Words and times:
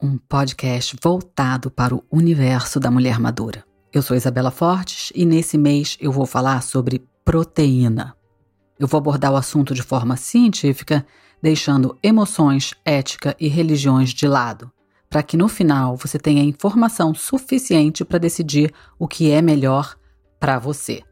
um 0.00 0.16
podcast 0.16 0.96
voltado 1.02 1.70
para 1.70 1.94
o 1.94 2.04
universo 2.10 2.78
da 2.78 2.90
mulher 2.90 3.18
madura. 3.18 3.64
Eu 3.92 4.00
sou 4.00 4.16
Isabela 4.16 4.50
Fortes 4.50 5.10
e 5.14 5.24
nesse 5.26 5.58
mês 5.58 5.96
eu 6.00 6.12
vou 6.12 6.24
falar 6.24 6.62
sobre 6.62 7.04
proteína. 7.24 8.14
Eu 8.78 8.86
vou 8.86 8.98
abordar 8.98 9.32
o 9.32 9.36
assunto 9.36 9.74
de 9.74 9.82
forma 9.82 10.16
científica, 10.16 11.04
deixando 11.42 11.98
emoções, 12.02 12.74
ética 12.84 13.34
e 13.40 13.48
religiões 13.48 14.10
de 14.10 14.28
lado, 14.28 14.70
para 15.10 15.22
que 15.22 15.36
no 15.36 15.48
final 15.48 15.96
você 15.96 16.18
tenha 16.18 16.44
informação 16.44 17.12
suficiente 17.12 18.04
para 18.04 18.18
decidir 18.18 18.72
o 18.98 19.08
que 19.08 19.30
é 19.30 19.42
melhor 19.42 19.96
para 20.38 20.58
você. 20.58 21.02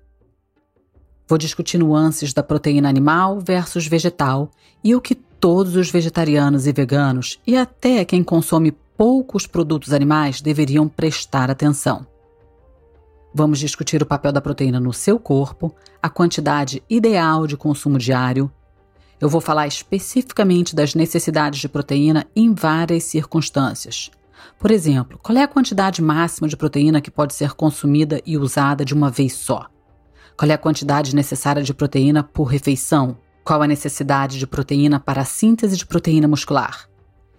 Vou 1.28 1.36
discutir 1.36 1.78
nuances 1.78 2.32
da 2.32 2.42
proteína 2.42 2.88
animal 2.88 3.40
versus 3.40 3.86
vegetal 3.86 4.48
e 4.82 4.94
o 4.94 5.00
que 5.00 5.14
todos 5.14 5.74
os 5.74 5.90
vegetarianos 5.90 6.66
e 6.66 6.72
veganos, 6.72 7.40
e 7.46 7.56
até 7.56 8.04
quem 8.04 8.22
consome 8.22 8.72
poucos 8.96 9.46
produtos 9.46 9.92
animais, 9.92 10.40
deveriam 10.40 10.88
prestar 10.88 11.50
atenção. 11.50 12.06
Vamos 13.34 13.58
discutir 13.58 14.02
o 14.02 14.06
papel 14.06 14.32
da 14.32 14.40
proteína 14.40 14.80
no 14.80 14.92
seu 14.92 15.18
corpo, 15.18 15.74
a 16.00 16.08
quantidade 16.08 16.82
ideal 16.88 17.46
de 17.46 17.56
consumo 17.56 17.98
diário. 17.98 18.50
Eu 19.20 19.28
vou 19.28 19.40
falar 19.40 19.66
especificamente 19.66 20.74
das 20.74 20.94
necessidades 20.94 21.60
de 21.60 21.68
proteína 21.68 22.24
em 22.34 22.54
várias 22.54 23.04
circunstâncias. 23.04 24.10
Por 24.58 24.70
exemplo, 24.70 25.18
qual 25.22 25.36
é 25.36 25.42
a 25.42 25.48
quantidade 25.48 26.00
máxima 26.00 26.48
de 26.48 26.56
proteína 26.56 27.00
que 27.00 27.10
pode 27.10 27.34
ser 27.34 27.52
consumida 27.52 28.22
e 28.24 28.38
usada 28.38 28.84
de 28.84 28.94
uma 28.94 29.10
vez 29.10 29.34
só? 29.34 29.66
Qual 30.36 30.50
é 30.50 30.54
a 30.54 30.58
quantidade 30.58 31.16
necessária 31.16 31.62
de 31.62 31.72
proteína 31.72 32.22
por 32.22 32.44
refeição? 32.44 33.16
Qual 33.42 33.62
a 33.62 33.66
necessidade 33.66 34.38
de 34.38 34.46
proteína 34.46 35.00
para 35.00 35.22
a 35.22 35.24
síntese 35.24 35.78
de 35.78 35.86
proteína 35.86 36.28
muscular? 36.28 36.86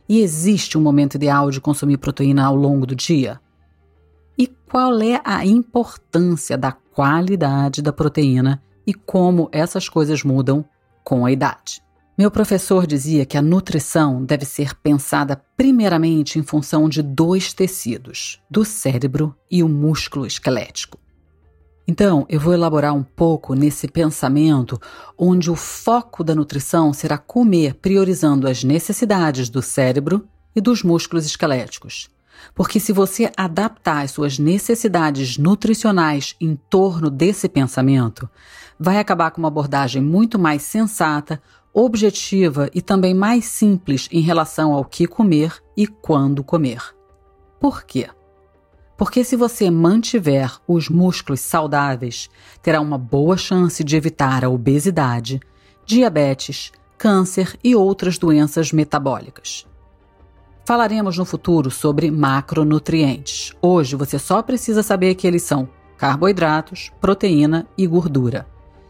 E 0.09 0.19
existe 0.19 0.79
um 0.79 0.81
momento 0.81 1.13
ideal 1.13 1.51
de 1.51 1.61
consumir 1.61 1.97
proteína 1.97 2.45
ao 2.45 2.55
longo 2.55 2.87
do 2.87 2.95
dia? 2.95 3.39
E 4.35 4.47
qual 4.47 4.99
é 4.99 5.21
a 5.23 5.45
importância 5.45 6.57
da 6.57 6.71
qualidade 6.71 7.83
da 7.83 7.93
proteína 7.93 8.63
e 8.85 8.95
como 8.95 9.47
essas 9.51 9.87
coisas 9.87 10.23
mudam 10.23 10.65
com 11.03 11.23
a 11.23 11.31
idade? 11.31 11.83
Meu 12.17 12.31
professor 12.31 12.87
dizia 12.87 13.27
que 13.27 13.37
a 13.37 13.43
nutrição 13.43 14.25
deve 14.25 14.43
ser 14.43 14.73
pensada 14.73 15.39
primeiramente 15.55 16.39
em 16.39 16.41
função 16.41 16.89
de 16.89 17.03
dois 17.03 17.53
tecidos, 17.53 18.41
do 18.49 18.65
cérebro 18.65 19.35
e 19.51 19.61
o 19.61 19.69
músculo 19.69 20.25
esquelético. 20.25 20.97
Então, 21.87 22.25
eu 22.27 22.37
vou 22.37 22.53
elaborar 22.53 22.93
um 22.93 23.01
pouco 23.01 23.53
nesse 23.53 23.87
pensamento 23.87 24.77
onde 25.17 25.49
o 25.49 25.55
foco 25.55 26.21
da 26.21 26.35
nutrição 26.35 26.91
será 26.91 27.17
comer 27.17 27.75
priorizando 27.75 28.45
as 28.45 28.61
necessidades 28.61 29.49
do 29.49 29.61
cérebro 29.61 30.27
e 30.53 30.59
dos 30.59 30.83
músculos 30.83 31.25
esqueléticos. 31.25 32.09
Porque 32.53 32.79
se 32.79 32.91
você 32.91 33.31
adaptar 33.37 34.03
as 34.03 34.11
suas 34.11 34.37
necessidades 34.37 35.37
nutricionais 35.37 36.35
em 36.41 36.55
torno 36.69 37.09
desse 37.09 37.47
pensamento, 37.47 38.29
vai 38.77 38.99
acabar 38.99 39.31
com 39.31 39.39
uma 39.39 39.47
abordagem 39.47 40.01
muito 40.01 40.37
mais 40.37 40.63
sensata, 40.63 41.41
objetiva 41.73 42.69
e 42.73 42.81
também 42.81 43.13
mais 43.13 43.45
simples 43.45 44.09
em 44.11 44.19
relação 44.19 44.73
ao 44.73 44.83
que 44.83 45.07
comer 45.07 45.55
e 45.75 45.87
quando 45.87 46.43
comer. 46.43 46.81
Por 47.59 47.83
quê? 47.83 48.09
Porque 48.97 49.23
se 49.23 49.35
você 49.35 49.69
mantiver 49.69 50.51
os 50.67 50.89
músculos 50.89 51.39
saudáveis, 51.39 52.29
terá 52.63 52.81
uma 52.81 52.97
boa 52.97 53.37
chance 53.37 53.83
de 53.83 53.95
evitar 53.95 54.43
a 54.43 54.49
obesidade, 54.49 55.39
diabetes, 55.85 56.71
câncer 56.97 57.57
e 57.63 57.75
outras 57.75 58.17
doenças 58.17 58.73
metabólicas. 58.73 59.67
Falaremos 60.65 61.17
no 61.17 61.23
futuro 61.23 61.69
sobre 61.69 62.09
macronutrientes. 62.09 63.53
Hoje 63.61 63.95
você 63.95 64.17
só 64.17 64.41
precisa 64.41 64.81
saber 64.81 65.15
que 65.15 65.27
eles 65.27 65.43
são 65.43 65.69
carboidratos, 65.97 66.91
proteína 66.99 67.67
e 67.77 67.87
gordura, 67.87 68.47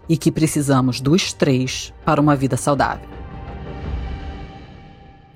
e 0.10 0.18
que 0.18 0.32
precisamos 0.32 1.00
dos 1.00 1.34
três 1.34 1.94
para 2.04 2.20
uma 2.20 2.36
vida 2.36 2.58
saudável. 2.58 3.17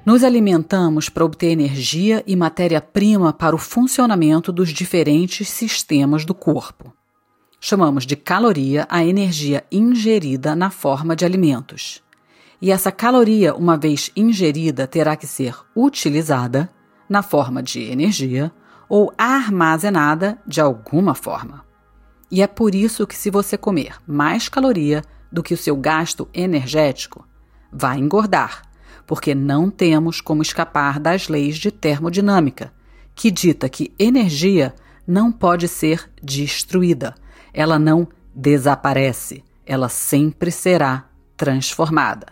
Nos 0.03 0.23
alimentamos 0.23 1.09
para 1.09 1.23
obter 1.23 1.51
energia 1.51 2.23
e 2.25 2.35
matéria-prima 2.35 3.31
para 3.31 3.55
o 3.55 3.59
funcionamento 3.59 4.51
dos 4.51 4.69
diferentes 4.69 5.47
sistemas 5.47 6.25
do 6.25 6.33
corpo. 6.33 6.91
Chamamos 7.59 8.03
de 8.03 8.15
caloria 8.15 8.87
a 8.89 9.05
energia 9.05 9.63
ingerida 9.71 10.55
na 10.55 10.71
forma 10.71 11.15
de 11.15 11.23
alimentos. 11.23 12.01
E 12.59 12.71
essa 12.71 12.91
caloria, 12.91 13.53
uma 13.53 13.77
vez 13.77 14.09
ingerida, 14.15 14.87
terá 14.87 15.15
que 15.15 15.27
ser 15.27 15.55
utilizada 15.75 16.67
na 17.07 17.21
forma 17.21 17.61
de 17.61 17.83
energia 17.83 18.51
ou 18.89 19.13
armazenada 19.15 20.39
de 20.47 20.59
alguma 20.59 21.13
forma. 21.13 21.63
E 22.31 22.41
é 22.41 22.47
por 22.47 22.73
isso 22.73 23.05
que, 23.05 23.15
se 23.15 23.29
você 23.29 23.55
comer 23.55 23.97
mais 24.07 24.49
caloria 24.49 25.03
do 25.31 25.43
que 25.43 25.53
o 25.53 25.57
seu 25.57 25.75
gasto 25.75 26.27
energético, 26.33 27.23
vai 27.71 27.99
engordar 27.99 28.70
porque 29.05 29.35
não 29.35 29.69
temos 29.69 30.21
como 30.21 30.41
escapar 30.41 30.99
das 30.99 31.27
leis 31.27 31.57
de 31.57 31.71
termodinâmica, 31.71 32.73
que 33.15 33.29
dita 33.29 33.69
que 33.69 33.93
energia 33.99 34.73
não 35.05 35.31
pode 35.31 35.67
ser 35.67 36.09
destruída, 36.21 37.15
ela 37.53 37.77
não 37.77 38.07
desaparece, 38.33 39.43
ela 39.65 39.89
sempre 39.89 40.51
será 40.51 41.05
transformada. 41.35 42.27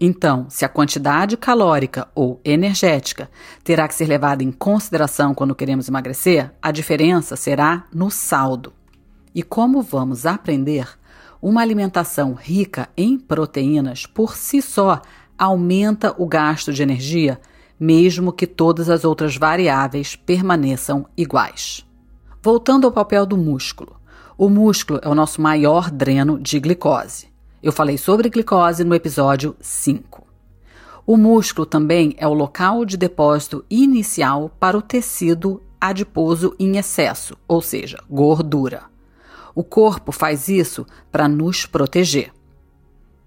Então, 0.00 0.46
se 0.48 0.64
a 0.64 0.68
quantidade 0.68 1.36
calórica 1.36 2.08
ou 2.14 2.40
energética 2.44 3.30
terá 3.62 3.86
que 3.86 3.94
ser 3.94 4.06
levada 4.06 4.42
em 4.42 4.50
consideração 4.50 5.32
quando 5.32 5.54
queremos 5.54 5.86
emagrecer, 5.86 6.50
a 6.60 6.72
diferença 6.72 7.36
será 7.36 7.84
no 7.94 8.10
saldo. 8.10 8.72
E 9.34 9.42
como 9.42 9.80
vamos 9.80 10.26
aprender, 10.26 10.88
uma 11.40 11.60
alimentação 11.60 12.34
rica 12.34 12.88
em 12.96 13.18
proteínas 13.18 14.06
por 14.06 14.36
si 14.36 14.60
só 14.60 15.00
aumenta 15.42 16.14
o 16.16 16.24
gasto 16.24 16.72
de 16.72 16.84
energia, 16.84 17.40
mesmo 17.78 18.32
que 18.32 18.46
todas 18.46 18.88
as 18.88 19.04
outras 19.04 19.36
variáveis 19.36 20.14
permaneçam 20.14 21.04
iguais. 21.16 21.84
Voltando 22.40 22.86
ao 22.86 22.92
papel 22.92 23.26
do 23.26 23.36
músculo. 23.36 23.96
O 24.38 24.48
músculo 24.48 25.00
é 25.02 25.08
o 25.08 25.16
nosso 25.16 25.42
maior 25.42 25.90
dreno 25.90 26.38
de 26.38 26.60
glicose. 26.60 27.26
Eu 27.60 27.72
falei 27.72 27.98
sobre 27.98 28.30
glicose 28.30 28.84
no 28.84 28.94
episódio 28.94 29.56
5. 29.60 30.24
O 31.04 31.16
músculo 31.16 31.66
também 31.66 32.14
é 32.18 32.28
o 32.28 32.32
local 32.32 32.84
de 32.84 32.96
depósito 32.96 33.64
inicial 33.68 34.48
para 34.60 34.78
o 34.78 34.82
tecido 34.82 35.60
adiposo 35.80 36.54
em 36.56 36.76
excesso, 36.76 37.36
ou 37.48 37.60
seja, 37.60 37.98
gordura. 38.08 38.84
O 39.56 39.64
corpo 39.64 40.12
faz 40.12 40.46
isso 40.46 40.86
para 41.10 41.26
nos 41.26 41.66
proteger 41.66 42.32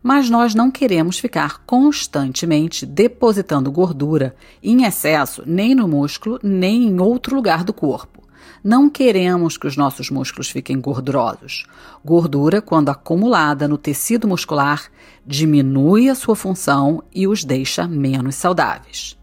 mas 0.06 0.30
nós 0.30 0.54
não 0.54 0.70
queremos 0.70 1.18
ficar 1.18 1.64
constantemente 1.66 2.86
depositando 2.86 3.72
gordura 3.72 4.36
em 4.62 4.84
excesso 4.84 5.42
nem 5.48 5.74
no 5.74 5.88
músculo 5.88 6.40
nem 6.44 6.84
em 6.84 7.00
outro 7.02 7.36
lugar 7.36 7.64
do 7.64 7.74
corpo. 7.74 8.22
Não 8.64 8.88
queremos 8.88 9.58
que 9.58 9.66
os 9.66 9.76
nossos 9.76 10.12
músculos 10.12 10.48
fiquem 10.48 10.80
gordurosos. 10.80 11.66
Gordura, 12.06 12.62
quando 12.62 12.90
acumulada 12.90 13.68
no 13.68 13.80
tecido 13.80 14.28
muscular, 14.28 14.92
diminui 15.26 16.08
a 16.08 16.14
sua 16.14 16.36
função 16.36 17.04
e 17.12 17.28
os 17.28 17.44
deixa 17.44 17.88
menos 17.88 18.36
saudáveis. 18.36 19.18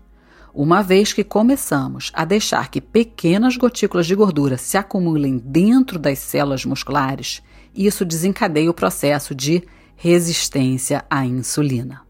Uma 0.53 0.83
vez 0.83 1.13
que 1.13 1.23
começamos 1.23 2.11
a 2.13 2.25
deixar 2.25 2.69
que 2.69 2.81
pequenas 2.81 3.57
gotículas 3.57 4.09
de 4.09 4.17
gordura 4.17 4.59
se 4.59 4.77
acumulem 4.77 5.39
dentro 5.39 5.97
das 5.97 6.19
células 6.19 6.65
musculares, 6.65 7.41
isso 7.73 8.05
desencadeia 8.05 8.69
o 8.69 8.75
processo 8.75 9.33
de 9.33 9.63
resistência 9.97 11.05
à 11.11 11.25
insulina. 11.25 12.03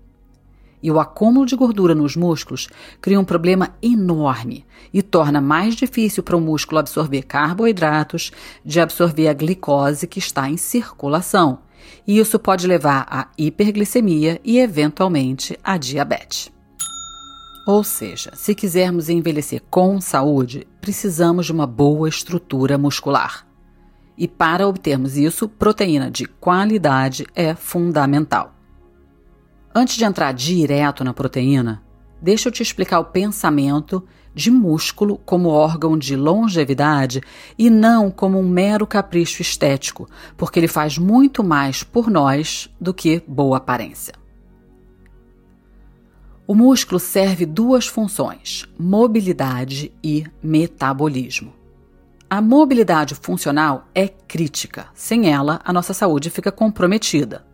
E 0.83 0.91
o 0.91 0.99
acúmulo 0.99 1.47
de 1.47 1.55
gordura 1.55 1.95
nos 1.95 2.17
músculos 2.17 2.69
cria 3.01 3.21
um 3.21 3.25
problema 3.25 3.71
enorme 3.81 4.67
e 4.93 5.01
torna 5.01 5.41
mais 5.41 5.77
difícil 5.77 6.23
para 6.23 6.37
o 6.37 6.41
músculo 6.41 6.81
absorver 6.81 7.23
carboidratos, 7.23 8.33
de 8.65 8.81
absorver 8.81 9.29
a 9.29 9.33
glicose 9.33 10.09
que 10.09 10.19
está 10.19 10.51
em 10.51 10.57
circulação. 10.57 11.61
E 12.07 12.19
isso 12.19 12.39
pode 12.39 12.67
levar 12.67 13.07
à 13.09 13.29
hiperglicemia 13.39 14.41
e, 14.45 14.59
eventualmente, 14.59 15.57
à 15.63 15.77
diabetes. 15.77 16.51
Ou 17.65 17.85
seja, 17.85 18.33
se 18.35 18.53
quisermos 18.55 19.09
envelhecer 19.09 19.63
com 19.71 20.01
saúde, 20.01 20.67
precisamos 20.81 21.47
de 21.47 21.53
uma 21.53 21.67
boa 21.67 22.09
estrutura 22.09 22.77
muscular. 22.77 23.47
E 24.17 24.29
para 24.29 24.69
obtermos 24.69 25.17
isso, 25.17 25.49
proteína 25.49 26.11
de 26.11 26.27
qualidade 26.27 27.27
é 27.35 27.55
fundamental. 27.55 28.55
Antes 29.75 29.97
de 29.97 30.05
entrar 30.05 30.33
direto 30.33 31.03
na 31.03 31.15
proteína, 31.15 31.83
deixa 32.21 32.49
eu 32.49 32.53
te 32.53 32.63
explicar 32.63 33.01
o 33.01 33.07
pensamento 33.07 34.07
de 34.35 34.51
músculo 34.51 35.19
como 35.19 35.49
órgão 35.49 35.97
de 35.97 36.17
longevidade 36.17 37.21
e 37.59 37.69
não 37.69 38.11
como 38.11 38.39
um 38.39 38.49
mero 38.49 38.87
capricho 38.87 39.43
estético, 39.43 40.09
porque 40.37 40.59
ele 40.59 40.69
faz 40.69 40.99
muito 40.99 41.43
mais 41.43 41.83
por 41.83 42.11
nós 42.11 42.71
do 42.81 42.95
que 42.95 43.23
boa 43.27 43.59
aparência. 43.59 44.15
O 46.47 46.55
músculo 46.55 46.99
serve 46.99 47.47
duas 47.47 47.87
funções: 47.87 48.69
mobilidade 48.79 49.93
e 50.03 50.25
metabolismo. 50.43 51.62
A 52.35 52.41
mobilidade 52.41 53.15
funcional 53.15 53.89
é 53.95 54.09
crítica. 54.09 54.87
Sem 54.95 55.31
ela, 55.31 55.61
a 55.63 55.71
nossa 55.71 55.93
saúde 55.93 56.31
fica 56.31 56.51
comprometida. 56.51 57.45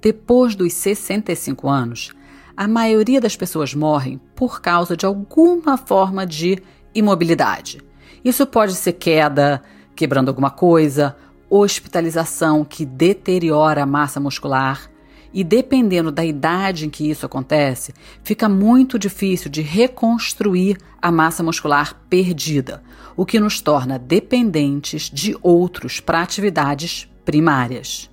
Depois 0.00 0.54
dos 0.54 0.72
65 0.72 1.68
anos, 1.68 2.12
a 2.56 2.66
maioria 2.66 3.20
das 3.20 3.36
pessoas 3.36 3.74
morrem 3.74 4.18
por 4.34 4.62
causa 4.62 4.96
de 4.96 5.04
alguma 5.04 5.76
forma 5.76 6.26
de 6.26 6.62
imobilidade. 6.94 7.82
Isso 8.24 8.46
pode 8.46 8.74
ser 8.74 8.94
queda, 8.94 9.62
quebrando 9.94 10.30
alguma 10.30 10.50
coisa, 10.50 11.14
hospitalização 11.50 12.64
que 12.64 12.86
deteriora 12.86 13.82
a 13.82 13.86
massa 13.86 14.18
muscular, 14.18 14.90
e 15.32 15.42
dependendo 15.42 16.12
da 16.12 16.24
idade 16.24 16.86
em 16.86 16.90
que 16.90 17.08
isso 17.08 17.24
acontece, 17.24 17.94
fica 18.22 18.48
muito 18.48 18.98
difícil 18.98 19.50
de 19.50 19.62
reconstruir 19.62 20.78
a 21.00 21.10
massa 21.10 21.42
muscular 21.42 22.00
perdida, 22.08 22.82
o 23.16 23.24
que 23.24 23.40
nos 23.40 23.60
torna 23.60 23.98
dependentes 23.98 25.10
de 25.10 25.36
outros 25.42 26.00
para 26.00 26.22
atividades 26.22 27.08
primárias. 27.24 28.10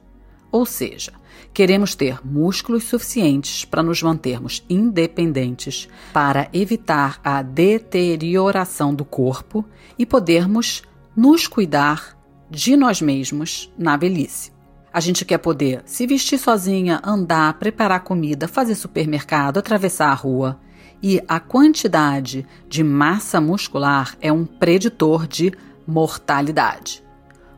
Ou 0.52 0.66
seja, 0.66 1.14
queremos 1.54 1.96
ter 1.96 2.26
músculos 2.26 2.86
suficientes 2.86 3.66
para 3.66 3.84
nos 3.84 4.02
mantermos 4.02 4.64
independentes, 4.70 5.88
para 6.14 6.50
evitar 6.54 7.20
a 7.24 7.42
deterioração 7.42 8.94
do 8.94 9.06
corpo 9.06 9.66
e 9.98 10.06
podermos 10.06 10.84
nos 11.16 11.48
cuidar 11.48 12.18
de 12.50 12.76
nós 12.76 13.02
mesmos 13.02 13.72
na 13.78 13.96
velhice. 13.96 14.59
A 14.92 15.00
gente 15.00 15.24
quer 15.24 15.38
poder 15.38 15.84
se 15.86 16.08
vestir 16.08 16.40
sozinha, 16.40 17.00
andar, 17.04 17.54
preparar 17.60 18.04
comida, 18.04 18.48
fazer 18.48 18.76
supermercado, 18.76 19.58
atravessar 19.58 20.10
a 20.10 20.16
rua. 20.16 20.60
E 21.02 21.22
a 21.28 21.40
quantidade 21.40 22.46
de 22.68 22.84
massa 22.84 23.40
muscular 23.40 24.18
é 24.20 24.32
um 24.32 24.46
preditor 24.46 25.28
de 25.28 25.54
mortalidade. 25.88 27.04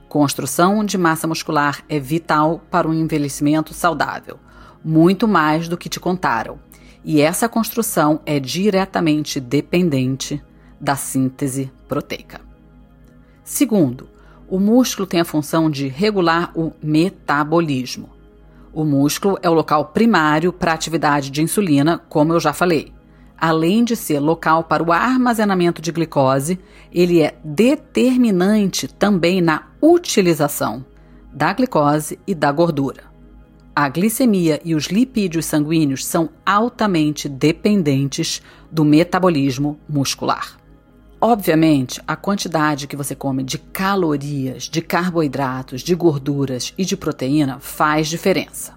Construção 0.10 0.84
de 0.84 0.98
massa 0.98 1.26
muscular 1.26 1.84
é 1.88 1.98
vital 1.98 2.62
para 2.70 2.88
um 2.88 2.94
envelhecimento 2.94 3.74
saudável, 3.74 4.38
muito 4.84 5.26
mais 5.26 5.70
do 5.70 5.78
que 5.78 5.88
te 5.88 6.02
contaram. 6.02 6.60
E 7.04 7.22
essa 7.22 7.48
construção 7.48 8.20
é 8.26 8.40
diretamente 8.40 9.40
dependente 9.40 10.44
da 10.80 10.96
síntese 10.96 11.72
proteica. 11.88 12.42
Segundo, 13.44 14.08
o 14.52 14.60
músculo 14.60 15.08
tem 15.08 15.22
a 15.22 15.26
função 15.26 15.72
de 15.72 15.88
regular 15.88 16.52
o 16.54 16.74
metabolismo. 16.84 18.10
O 18.74 18.84
músculo 18.84 19.40
é 19.42 19.50
o 19.50 19.54
local 19.54 19.86
primário 19.86 20.52
para 20.52 20.74
a 20.74 20.76
atividade 20.76 21.32
de 21.32 21.42
insulina, 21.42 21.98
como 22.10 22.34
eu 22.34 22.40
já 22.40 22.52
falei. 22.52 22.92
Além 23.38 23.86
de 23.86 23.96
ser 23.96 24.20
local 24.20 24.66
para 24.66 24.84
o 24.84 24.92
armazenamento 24.92 25.82
de 25.82 25.90
glicose, 25.94 26.60
ele 26.92 27.22
é 27.22 27.38
determinante 27.46 28.90
também 28.90 29.40
na 29.40 29.70
utilização 29.82 30.86
da 31.32 31.54
glicose 31.54 32.20
e 32.28 32.36
da 32.36 32.52
gordura. 32.52 33.06
A 33.74 33.88
glicemia 33.88 34.60
e 34.66 34.76
os 34.76 34.88
lipídios 34.88 35.46
sanguíneos 35.46 36.06
são 36.06 36.30
altamente 36.46 37.30
dependentes 37.30 38.42
do 38.70 38.84
metabolismo 38.84 39.80
muscular. 39.88 40.61
Obviamente, 41.24 42.02
a 42.08 42.16
quantidade 42.16 42.88
que 42.88 42.96
você 42.96 43.14
come 43.14 43.44
de 43.44 43.60
calorias, 43.60 44.64
de 44.64 44.82
carboidratos, 44.82 45.82
de 45.82 45.94
gorduras 45.94 46.74
e 46.76 46.84
de 46.84 46.98
proteína 46.98 47.60
faz 47.60 48.08
diferença. 48.08 48.74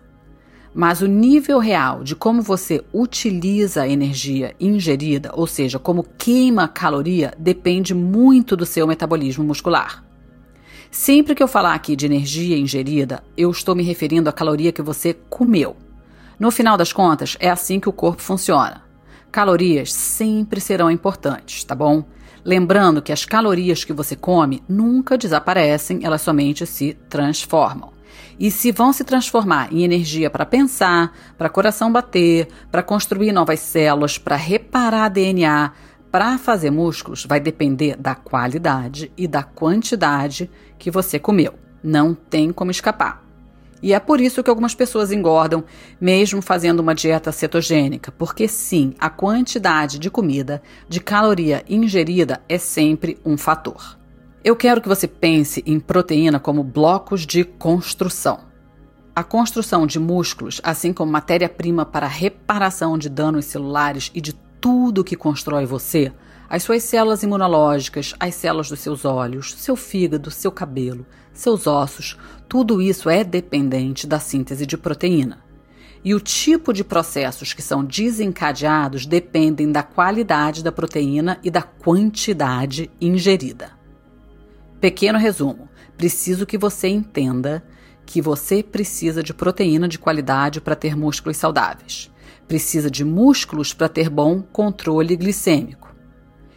Mas 0.75 1.00
o 1.00 1.06
nível 1.06 1.58
real 1.58 2.05
de 2.05 2.14
como 2.14 2.43
você 2.43 2.85
utiliza 2.93 3.81
a 3.81 3.88
energia 3.88 4.55
ingerida, 4.61 5.31
ou 5.32 5.46
seja, 5.46 5.79
como 5.79 6.05
queima 6.19 6.69
caloria, 6.69 7.32
depende 7.38 7.94
muito 7.94 8.55
do 8.55 8.67
seu 8.67 8.87
metabolismo 8.87 9.43
muscular. 9.43 10.05
Sempre 10.91 11.35
que 11.35 11.43
eu 11.43 11.49
falar 11.49 11.73
aqui 11.73 11.96
de 11.96 12.05
energia 12.05 12.58
ingerida, 12.58 13.25
eu 13.38 13.50
estou 13.50 13.75
me 13.75 13.82
referindo 13.82 14.29
à 14.29 14.32
caloria 14.35 14.70
que 14.70 14.82
você 14.82 15.14
comeu. 15.31 15.76
No 16.38 16.50
final 16.50 16.76
das 16.76 16.93
contas, 16.93 17.38
é 17.41 17.49
assim 17.49 17.81
que 17.81 17.88
o 17.88 17.93
corpo 17.93 18.20
funciona. 18.20 18.82
Calorias 19.32 19.94
sempre 19.94 20.61
serão 20.61 20.91
importantes, 20.91 21.64
tá 21.64 21.75
bom? 21.75 22.05
Lembrando 22.44 23.00
que 23.00 23.12
as 23.12 23.25
calorias 23.25 23.85
que 23.85 23.93
você 23.93 24.14
come 24.14 24.62
nunca 24.69 25.17
desaparecem, 25.17 26.00
elas 26.02 26.20
somente 26.20 26.67
se 26.67 26.93
transformam. 27.08 27.93
E 28.38 28.50
se 28.50 28.70
vão 28.70 28.93
se 28.93 29.02
transformar 29.02 29.73
em 29.73 29.82
energia 29.82 30.29
para 30.29 30.44
pensar, 30.44 31.17
para 31.38 31.49
coração 31.49 31.91
bater, 31.91 32.49
para 32.70 32.82
construir 32.82 33.32
novas 33.32 33.61
células, 33.61 34.19
para 34.19 34.37
reparar 34.37 35.08
DNA, 35.08 35.73
para 36.11 36.37
fazer 36.37 36.70
músculos, 36.70 37.25
vai 37.25 37.41
depender 37.41 37.96
da 37.96 38.14
qualidade 38.14 39.11
e 39.17 39.26
da 39.26 39.43
quantidade 39.43 40.50
que 40.79 40.91
você 40.91 41.19
comeu. 41.19 41.55
Não 41.82 42.14
tem 42.14 42.52
como 42.52 42.70
escapar. 42.70 43.24
E 43.85 43.93
é 43.93 44.01
por 44.01 44.19
isso 44.19 44.43
que 44.43 44.49
algumas 44.49 44.75
pessoas 44.75 45.13
engordam, 45.13 45.63
mesmo 46.01 46.41
fazendo 46.41 46.81
uma 46.81 46.95
dieta 46.95 47.31
cetogênica, 47.31 48.11
porque 48.11 48.49
sim, 48.49 48.95
a 48.99 49.11
quantidade 49.11 49.99
de 49.99 50.09
comida, 50.09 50.63
de 50.89 51.01
caloria 51.01 51.63
ingerida 51.69 52.41
é 52.49 52.57
sempre 52.57 53.19
um 53.27 53.37
fator. 53.37 53.99
Eu 54.43 54.57
quero 54.57 54.81
que 54.81 54.89
você 54.89 55.07
pense 55.07 55.63
em 55.67 55.79
proteína 55.79 56.41
como 56.41 56.65
blocos 56.65 57.27
de 57.27 57.45
construção. 57.45 58.41
A 59.15 59.23
construção 59.23 59.87
de 59.87 59.99
músculos, 59.99 60.63
assim 60.65 60.91
como 60.91 61.13
matéria-prima 61.13 61.85
para 61.85 62.07
reparação 62.07 62.97
de 62.97 63.11
danos 63.11 63.45
celulares 63.45 64.11
e 64.15 64.21
de 64.23 64.33
tudo 64.63 65.05
que 65.05 65.15
constrói 65.15 65.67
você, 65.67 66.11
as 66.49 66.63
suas 66.63 66.83
células 66.85 67.23
imunológicas, 67.23 68.15
as 68.19 68.35
células 68.35 68.70
dos 68.70 68.81
seus 68.81 69.05
olhos, 69.05 69.55
seu 69.58 69.77
fígado, 69.77 70.31
seu 70.31 70.51
cabelo, 70.51 71.05
seus 71.34 71.67
ossos, 71.67 72.17
tudo 72.48 72.81
isso 72.81 73.10
é 73.10 73.24
dependente 73.24 74.06
da 74.06 74.20
síntese 74.20 74.64
de 74.64 74.79
proteína. 74.79 75.44
E 76.05 76.14
o 76.14 76.20
tipo 76.20 76.72
de 76.72 76.84
processos 76.84 77.53
que 77.53 77.62
são 77.62 77.84
desencadeados 77.84 79.05
dependem 79.05 79.72
da 79.72 79.82
qualidade 79.82 80.62
da 80.62 80.70
proteína 80.70 81.38
e 81.43 81.50
da 81.50 81.62
quantidade 81.62 82.91
ingerida. 83.00 83.72
Pequeno 84.81 85.19
resumo: 85.19 85.69
preciso 85.96 86.46
que 86.46 86.58
você 86.58 86.88
entenda 86.88 87.64
que 88.06 88.20
você 88.20 88.62
precisa 88.62 89.22
de 89.22 89.32
proteína 89.32 89.88
de 89.88 89.98
qualidade 89.98 90.60
para 90.60 90.76
ter 90.76 90.94
músculos 90.94 91.38
saudáveis. 91.38 92.10
Precisa 92.46 92.91
de 92.91 93.03
músculos 93.03 93.72
para 93.72 93.88
ter 93.88 94.10
bom 94.10 94.43
controle 94.43 95.17
glicêmico 95.17 95.84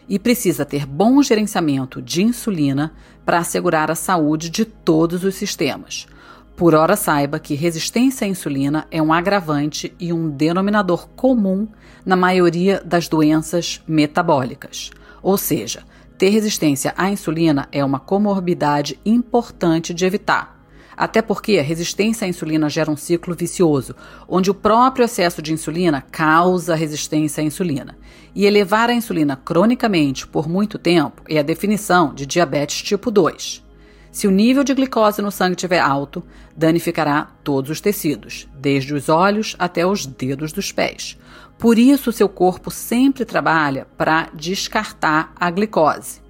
e 0.10 0.18
precisa 0.18 0.66
ter 0.66 0.86
bom 0.86 1.22
gerenciamento 1.22 2.02
de 2.02 2.24
insulina 2.24 2.94
para 3.28 3.40
assegurar 3.40 3.92
a 3.92 3.96
saúde 3.96 4.50
de 4.50 4.64
todos 4.64 5.26
os 5.26 5.36
sistemas. 5.36 6.08
Por 6.56 6.74
ora, 6.74 6.96
saiba 6.96 7.38
que 7.40 7.56
resistência 7.56 8.24
à 8.24 8.30
insulina 8.30 8.88
é 8.90 9.02
um 9.02 9.12
agravante 9.12 9.94
e 10.00 10.14
um 10.14 10.30
denominador 10.30 11.10
comum 11.10 11.68
na 12.06 12.16
maioria 12.16 12.82
das 12.86 13.10
doenças 13.10 13.84
metabólicas. 13.86 14.92
Ou 15.22 15.38
seja, 15.38 15.84
ter 16.18 16.30
resistência 16.30 16.94
à 16.98 17.10
insulina 17.10 17.68
é 17.70 17.84
uma 17.84 18.00
comorbidade 18.00 18.98
importante 19.06 19.94
de 19.94 20.06
evitar 20.06 20.57
até 20.98 21.22
porque 21.22 21.60
a 21.60 21.64
resistência 21.64 22.26
à 22.26 22.28
insulina 22.28 22.68
gera 22.68 22.90
um 22.90 22.98
ciclo 22.98 23.36
vicioso, 23.36 23.96
onde 24.28 24.50
o 24.50 24.56
próprio 24.56 25.06
excesso 25.06 25.42
de 25.42 25.54
insulina 25.54 26.02
causa 26.02 26.74
resistência 26.74 27.44
à 27.44 27.46
insulina. 27.46 27.96
E 28.34 28.46
elevar 28.46 28.90
a 28.90 28.94
insulina 28.94 29.36
cronicamente 29.36 30.26
por 30.26 30.50
muito 30.50 30.80
tempo 30.80 31.22
é 31.30 31.38
a 31.38 31.44
definição 31.44 32.14
de 32.14 32.26
diabetes 32.26 32.82
tipo 32.82 33.12
2. 33.12 33.64
Se 34.12 34.28
o 34.28 34.32
nível 34.32 34.64
de 34.64 34.74
glicose 34.74 35.22
no 35.22 35.32
sangue 35.32 35.56
estiver 35.56 35.80
alto, 35.80 36.24
danificará 36.56 37.28
todos 37.44 37.70
os 37.70 37.80
tecidos, 37.80 38.48
desde 38.56 38.96
os 38.96 39.10
olhos 39.10 39.56
até 39.60 39.86
os 39.86 40.08
dedos 40.08 40.52
dos 40.52 40.72
pés. 40.72 41.20
Por 41.60 41.78
isso, 41.78 42.12
seu 42.12 42.28
corpo 42.28 42.72
sempre 42.72 43.26
trabalha 43.26 43.86
para 43.96 44.30
descartar 44.34 45.34
a 45.36 45.52
glicose. 45.52 46.27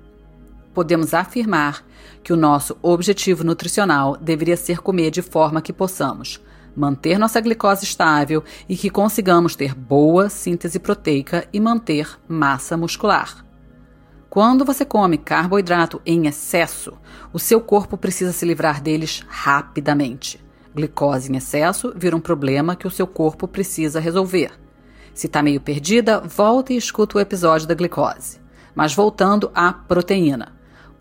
Podemos 0.78 1.12
afirmar 1.16 1.84
que 2.24 2.32
o 2.32 2.36
nosso 2.36 2.78
objetivo 2.84 3.44
nutricional 3.44 4.16
deveria 4.16 4.56
ser 4.56 4.78
comer 4.78 5.10
de 5.10 5.24
forma 5.24 5.60
que 5.60 5.74
possamos 5.74 6.40
manter 6.76 7.18
nossa 7.18 7.42
glicose 7.42 7.84
estável 7.84 8.44
e 8.70 8.78
que 8.78 8.92
consigamos 8.92 9.56
ter 9.56 9.74
boa 9.74 10.30
síntese 10.30 10.78
proteica 10.78 11.48
e 11.52 11.60
manter 11.60 12.08
massa 12.28 12.78
muscular. 12.78 13.44
Quando 14.30 14.64
você 14.64 14.86
come 14.86 15.18
carboidrato 15.18 16.00
em 16.06 16.28
excesso, 16.28 16.94
o 17.34 17.40
seu 17.40 17.60
corpo 17.60 17.98
precisa 17.98 18.32
se 18.32 18.46
livrar 18.46 18.80
deles 18.80 19.26
rapidamente. 19.28 20.40
Glicose 20.76 21.32
em 21.32 21.38
excesso 21.38 21.92
vira 21.96 22.16
um 22.16 22.22
problema 22.22 22.76
que 22.76 22.86
o 22.86 22.92
seu 22.92 23.08
corpo 23.08 23.48
precisa 23.48 24.00
resolver. 24.00 24.52
Se 25.12 25.26
está 25.26 25.42
meio 25.42 25.60
perdida, 25.60 26.20
volta 26.20 26.72
e 26.72 26.78
escuta 26.78 27.18
o 27.18 27.20
episódio 27.20 27.68
da 27.68 27.74
glicose. 27.74 28.40
Mas 28.76 28.94
voltando 28.94 29.50
à 29.56 29.74
proteína. 29.74 30.56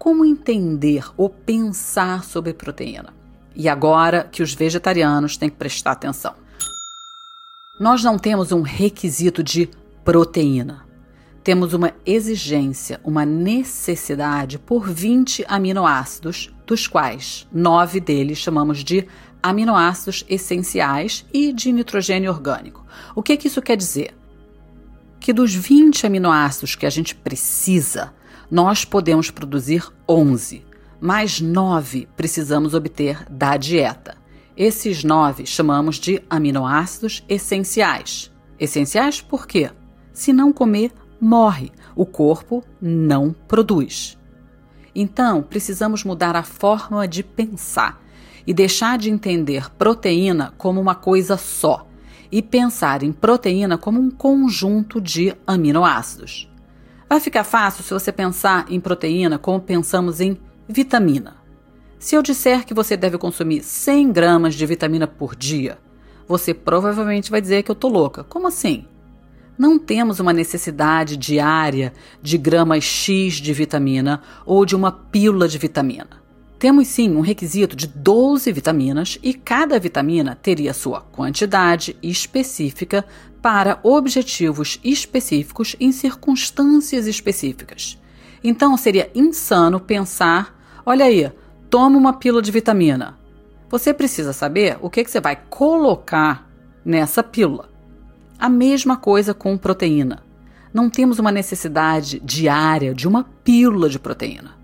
Como 0.06 0.24
entender 0.24 1.04
ou 1.16 1.28
pensar 1.28 2.22
sobre 2.22 2.54
proteína? 2.54 3.12
E 3.56 3.68
agora 3.68 4.22
que 4.22 4.40
os 4.40 4.54
vegetarianos 4.54 5.36
têm 5.36 5.50
que 5.50 5.56
prestar 5.56 5.90
atenção. 5.90 6.32
Nós 7.80 8.04
não 8.04 8.16
temos 8.16 8.52
um 8.52 8.62
requisito 8.62 9.42
de 9.42 9.68
proteína. 10.04 10.86
Temos 11.42 11.74
uma 11.74 11.92
exigência, 12.06 13.00
uma 13.02 13.26
necessidade 13.26 14.60
por 14.60 14.88
20 14.88 15.44
aminoácidos, 15.48 16.54
dos 16.64 16.86
quais 16.86 17.44
nove 17.52 17.98
deles 17.98 18.38
chamamos 18.38 18.84
de 18.84 19.08
aminoácidos 19.42 20.24
essenciais 20.28 21.26
e 21.34 21.52
de 21.52 21.72
nitrogênio 21.72 22.30
orgânico. 22.30 22.86
O 23.12 23.24
que, 23.24 23.36
que 23.36 23.48
isso 23.48 23.60
quer 23.60 23.76
dizer? 23.76 24.16
Que 25.18 25.32
dos 25.32 25.52
20 25.52 26.06
aminoácidos 26.06 26.76
que 26.76 26.86
a 26.86 26.90
gente 26.90 27.12
precisa, 27.12 28.14
nós 28.50 28.84
podemos 28.84 29.30
produzir 29.30 29.86
11 30.08 30.66
mais 31.00 31.40
nove 31.40 32.08
precisamos 32.16 32.74
obter 32.74 33.24
da 33.30 33.56
dieta. 33.56 34.16
Esses 34.56 35.04
nove 35.04 35.44
chamamos 35.44 35.96
de 35.96 36.22
aminoácidos 36.30 37.22
essenciais. 37.28 38.32
Essenciais 38.58 39.20
por 39.20 39.46
quê? 39.46 39.70
Se 40.12 40.32
não 40.32 40.52
comer, 40.52 40.92
morre. 41.20 41.70
O 41.94 42.06
corpo 42.06 42.64
não 42.80 43.34
produz. 43.46 44.18
Então, 44.94 45.42
precisamos 45.42 46.04
mudar 46.04 46.34
a 46.34 46.42
forma 46.42 47.06
de 47.06 47.22
pensar 47.22 48.02
e 48.46 48.54
deixar 48.54 48.96
de 48.96 49.10
entender 49.10 49.70
proteína 49.72 50.54
como 50.56 50.80
uma 50.80 50.94
coisa 50.94 51.36
só 51.36 51.86
e 52.32 52.40
pensar 52.40 53.02
em 53.02 53.12
proteína 53.12 53.76
como 53.76 54.00
um 54.00 54.10
conjunto 54.10 55.00
de 55.00 55.36
aminoácidos. 55.46 56.50
Vai 57.08 57.20
ficar 57.20 57.44
fácil 57.44 57.84
se 57.84 57.94
você 57.94 58.10
pensar 58.10 58.66
em 58.68 58.80
proteína 58.80 59.38
como 59.38 59.60
pensamos 59.60 60.20
em 60.20 60.36
Vitamina. 60.68 61.36
Se 62.00 62.16
eu 62.16 62.22
disser 62.22 62.66
que 62.66 62.74
você 62.74 62.96
deve 62.96 63.16
consumir 63.16 63.62
100 63.62 64.12
gramas 64.12 64.54
de 64.56 64.66
vitamina 64.66 65.06
por 65.06 65.36
dia, 65.36 65.78
você 66.26 66.52
provavelmente 66.52 67.30
vai 67.30 67.40
dizer 67.40 67.62
que 67.62 67.70
eu 67.70 67.76
tô 67.76 67.86
louca. 67.86 68.24
Como 68.24 68.48
assim? 68.48 68.86
Não 69.56 69.78
temos 69.78 70.18
uma 70.18 70.32
necessidade 70.32 71.16
diária 71.16 71.92
de 72.20 72.36
gramas 72.36 72.82
X 72.82 73.34
de 73.34 73.52
vitamina 73.52 74.20
ou 74.44 74.66
de 74.66 74.74
uma 74.74 74.90
pílula 74.90 75.46
de 75.46 75.58
vitamina. 75.58 76.26
Temos 76.58 76.88
sim 76.88 77.14
um 77.14 77.20
requisito 77.20 77.76
de 77.76 77.86
12 77.86 78.50
vitaminas 78.50 79.18
e 79.22 79.32
cada 79.32 79.78
vitamina 79.78 80.34
teria 80.34 80.74
sua 80.74 81.02
quantidade 81.02 81.96
específica 82.02 83.04
para 83.46 83.78
objetivos 83.84 84.80
específicos 84.82 85.76
em 85.78 85.92
circunstâncias 85.92 87.06
específicas. 87.06 87.96
Então 88.42 88.76
seria 88.76 89.08
insano 89.14 89.78
pensar 89.78 90.56
Olha 90.84 91.04
aí, 91.04 91.30
toma 91.70 91.96
uma 91.96 92.12
pílula 92.12 92.42
de 92.42 92.50
vitamina. 92.50 93.16
Você 93.70 93.94
precisa 93.94 94.32
saber 94.32 94.78
o 94.82 94.90
que, 94.90 95.04
que 95.04 95.10
você 95.12 95.20
vai 95.20 95.36
colocar 95.48 96.50
nessa 96.84 97.22
pílula. 97.22 97.68
A 98.36 98.48
mesma 98.48 98.96
coisa 98.96 99.32
com 99.32 99.56
proteína. 99.56 100.24
Não 100.74 100.90
temos 100.90 101.20
uma 101.20 101.30
necessidade 101.30 102.18
diária 102.24 102.92
de 102.92 103.06
uma 103.06 103.22
pílula 103.44 103.88
de 103.88 104.00
proteína. 104.00 104.56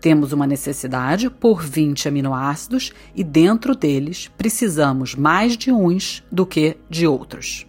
Temos 0.00 0.32
uma 0.32 0.46
necessidade 0.46 1.28
por 1.28 1.62
20 1.62 2.08
aminoácidos 2.08 2.94
e 3.14 3.22
dentro 3.22 3.76
deles 3.76 4.30
precisamos 4.38 5.14
mais 5.14 5.54
de 5.54 5.70
uns 5.70 6.24
do 6.32 6.46
que 6.46 6.78
de 6.88 7.06
outros. 7.06 7.66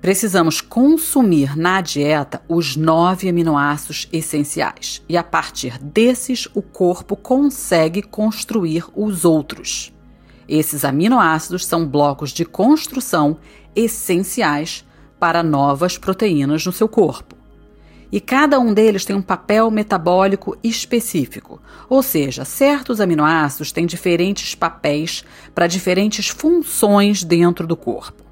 Precisamos 0.00 0.62
consumir 0.62 1.54
na 1.58 1.82
dieta 1.82 2.40
os 2.48 2.74
nove 2.74 3.28
aminoácidos 3.28 4.08
essenciais 4.10 5.02
e, 5.06 5.14
a 5.14 5.22
partir 5.22 5.76
desses, 5.78 6.48
o 6.54 6.62
corpo 6.62 7.14
consegue 7.14 8.00
construir 8.00 8.86
os 8.96 9.26
outros. 9.26 9.92
Esses 10.48 10.86
aminoácidos 10.86 11.66
são 11.66 11.86
blocos 11.86 12.30
de 12.30 12.46
construção 12.46 13.36
essenciais 13.76 14.86
para 15.18 15.42
novas 15.42 15.98
proteínas 15.98 16.64
no 16.64 16.72
seu 16.72 16.88
corpo. 16.88 17.36
E 18.10 18.20
cada 18.20 18.58
um 18.58 18.72
deles 18.72 19.04
tem 19.04 19.14
um 19.14 19.22
papel 19.22 19.70
metabólico 19.70 20.56
específico, 20.64 21.60
ou 21.90 22.02
seja, 22.02 22.46
certos 22.46 23.02
aminoácidos 23.02 23.70
têm 23.70 23.84
diferentes 23.84 24.54
papéis 24.54 25.22
para 25.54 25.66
diferentes 25.66 26.26
funções 26.26 27.22
dentro 27.22 27.66
do 27.66 27.76
corpo 27.76 28.29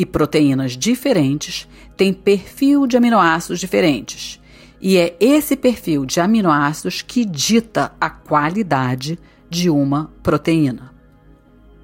e 0.00 0.06
proteínas 0.06 0.78
diferentes 0.78 1.68
têm 1.94 2.10
perfil 2.10 2.86
de 2.86 2.96
aminoácidos 2.96 3.60
diferentes. 3.60 4.40
E 4.80 4.96
é 4.96 5.14
esse 5.20 5.54
perfil 5.54 6.06
de 6.06 6.20
aminoácidos 6.20 7.02
que 7.02 7.22
dita 7.22 7.92
a 8.00 8.08
qualidade 8.08 9.18
de 9.50 9.68
uma 9.68 10.10
proteína. 10.22 10.90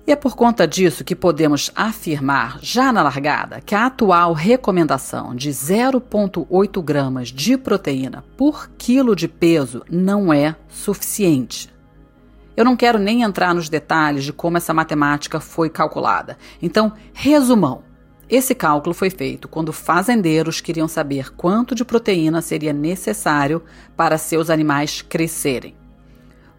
E 0.07 0.13
é 0.13 0.17
por 0.17 0.35
conta 0.35 0.67
disso 0.67 1.05
que 1.05 1.15
podemos 1.15 1.71
afirmar, 1.77 2.59
já 2.63 2.91
na 2.91 3.03
largada, 3.03 3.61
que 3.61 3.75
a 3.75 3.85
atual 3.85 4.33
recomendação 4.33 5.35
de 5.35 5.51
0,8 5.51 6.83
gramas 6.83 7.29
de 7.29 7.59
proteína 7.59 8.25
por 8.35 8.71
quilo 8.79 9.15
de 9.15 9.29
peso 9.29 9.85
não 9.91 10.33
é 10.33 10.57
suficiente. 10.71 11.69
Eu 12.57 12.65
não 12.65 12.77
quero 12.77 12.99
nem 12.99 13.21
entrar 13.21 13.55
nos 13.55 13.69
detalhes 13.69 14.25
de 14.25 14.33
como 14.33 14.57
essa 14.57 14.73
matemática 14.73 15.39
foi 15.39 15.69
calculada. 15.69 16.39
Então, 16.63 16.91
resumão: 17.13 17.83
esse 18.29 18.57
cálculo 18.57 18.93
foi 18.93 19.09
feito 19.09 19.47
quando 19.47 19.73
fazendeiros 19.73 20.61
queriam 20.61 20.89
saber 20.89 21.33
quanto 21.35 21.77
de 21.77 21.85
proteína 21.85 22.43
seria 22.43 22.73
necessário 22.73 23.63
para 23.97 24.19
seus 24.19 24.51
animais 24.51 25.01
crescerem. 25.01 25.77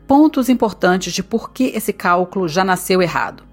Pontos 0.08 0.48
importantes 0.48 1.12
de 1.12 1.22
por 1.22 1.52
que 1.52 1.66
esse 1.76 1.92
cálculo 1.92 2.48
já 2.48 2.64
nasceu 2.64 3.02
errado. 3.02 3.44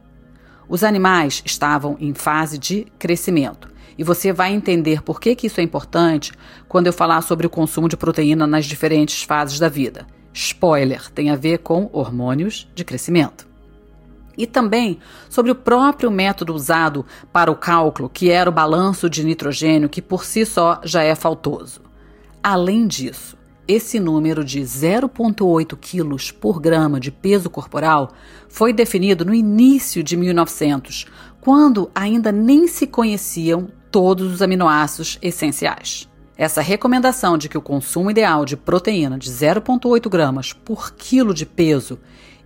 Os 0.69 0.85
animais 0.85 1.43
estavam 1.45 1.97
em 1.99 2.15
fase 2.15 2.57
de 2.57 2.87
crescimento. 3.01 3.69
E 3.99 4.05
você 4.05 4.33
vai 4.33 4.53
entender 4.53 5.03
por 5.03 5.21
que, 5.21 5.35
que 5.35 5.49
isso 5.49 5.61
é 5.61 5.65
importante 5.65 6.33
quando 6.69 6.87
eu 6.87 6.93
falar 6.93 7.21
sobre 7.23 7.47
o 7.47 7.51
consumo 7.51 7.89
de 7.89 7.97
proteína 7.97 8.47
nas 8.47 8.65
diferentes 8.65 9.23
fases 9.25 9.59
da 9.59 9.69
vida. 9.69 10.07
Spoiler, 10.33 11.11
tem 11.11 11.31
a 11.31 11.37
ver 11.37 11.59
com 11.59 11.91
hormônios 11.93 12.69
de 12.75 12.85
crescimento 12.85 13.54
e 14.37 14.47
também 14.47 14.99
sobre 15.29 15.51
o 15.51 15.55
próprio 15.55 16.11
método 16.11 16.55
usado 16.55 17.05
para 17.33 17.51
o 17.51 17.57
cálculo, 17.57 18.09
que 18.09 18.31
era 18.31 18.49
o 18.49 18.53
balanço 18.53 19.09
de 19.09 19.25
nitrogênio, 19.25 19.89
que 19.89 20.03
por 20.03 20.25
si 20.25 20.45
só 20.45 20.81
já 20.85 21.03
é 21.03 21.15
faltoso. 21.15 21.81
Além 22.43 22.87
disso, 22.87 23.37
esse 23.67 23.99
número 23.99 24.45
de 24.45 24.61
0,8 24.61 25.77
quilos 25.81 26.31
por 26.31 26.61
grama 26.61 27.01
de 27.01 27.11
peso 27.11 27.49
corporal 27.49 28.13
foi 28.49 28.73
definido 28.73 29.25
no 29.25 29.35
início 29.35 30.03
de 30.03 30.17
1900, 30.17 31.07
quando 31.41 31.91
ainda 31.95 32.31
nem 32.31 32.69
se 32.69 32.87
conheciam 32.87 33.69
todos 33.91 34.33
os 34.33 34.43
aminoácidos 34.43 35.19
essenciais. 35.23 36.09
Essa 36.37 36.61
recomendação 36.61 37.39
de 37.39 37.49
que 37.49 37.57
o 37.57 37.63
consumo 37.63 38.11
ideal 38.11 38.45
de 38.45 38.57
proteína 38.57 39.17
de 39.17 39.31
0,8 39.31 40.11
gramas 40.11 40.53
por 40.53 40.93
quilo 40.93 41.33
de 41.33 41.47
peso 41.47 41.99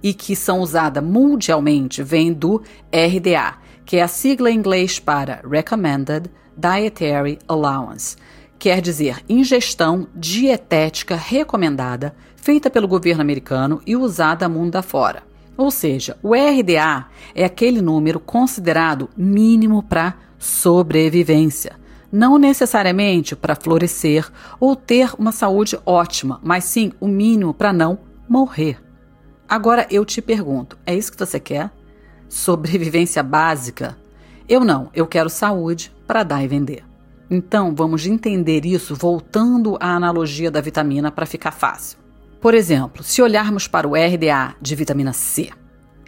e 0.03 0.15
que 0.15 0.37
são 0.37 0.61
usadas 0.61 1.03
mundialmente 1.03 2.03
vem 2.03 2.33
do 2.33 2.63
RDA, 2.93 3.57
que 3.85 3.97
é 3.97 4.03
a 4.03 4.09
sigla 4.09 4.51
em 4.51 4.57
inglês 4.57 4.99
para 4.99 5.41
Recommended 5.49 6.31
Dietary 6.57 7.39
Allowance, 7.47 8.17
quer 8.59 8.81
dizer 8.81 9.25
ingestão 9.29 10.09
dietética 10.15 11.15
recomendada, 11.15 12.15
feita 12.37 12.69
pelo 12.69 12.89
governo 12.89 13.23
americano 13.23 13.81
e 13.87 13.97
usada 13.97 14.49
mundo 14.49 14.77
afora. 14.77 15.23
Ou 15.57 15.71
seja, 15.71 16.17
o 16.23 16.35
RDA 16.35 17.07
é 17.35 17.45
aquele 17.45 17.81
número 17.81 18.21
considerado 18.21 19.09
mínimo 19.17 19.83
para 19.83 20.15
sobrevivência. 20.39 21.77
Não 22.11 22.39
necessariamente 22.39 23.37
para 23.37 23.57
florescer 23.57 24.31
ou 24.59 24.75
ter 24.75 25.13
uma 25.19 25.33
saúde 25.33 25.79
ótima, 25.85 26.41
mas 26.43 26.65
sim 26.65 26.93
o 27.01 27.09
mínimo 27.09 27.53
para 27.53 27.73
não 27.73 27.99
morrer. 28.29 28.88
Agora 29.49 29.87
eu 29.91 30.05
te 30.05 30.21
pergunto: 30.21 30.77
é 30.85 30.95
isso 30.95 31.11
que 31.11 31.19
você 31.19 31.41
quer? 31.41 31.71
Sobrevivência 32.29 33.23
básica? 33.23 33.97
Eu 34.49 34.65
não, 34.65 34.91
eu 34.95 35.07
quero 35.07 35.31
saúde 35.31 35.93
para 36.07 36.23
dar 36.23 36.45
e 36.45 36.49
vender. 36.49 36.85
Então 37.31 37.75
vamos 37.75 38.07
entender 38.07 38.65
isso 38.65 38.95
voltando 38.95 39.77
à 39.81 39.95
analogia 39.95 40.51
da 40.51 40.61
vitamina 40.61 41.11
para 41.11 41.27
ficar 41.27 41.51
fácil. 41.51 41.99
Por 42.41 42.55
exemplo, 42.55 43.03
se 43.03 43.21
olharmos 43.21 43.67
para 43.67 43.89
o 43.89 43.95
RDA 43.95 44.55
de 44.61 44.75
vitamina 44.75 45.13
C, 45.13 45.51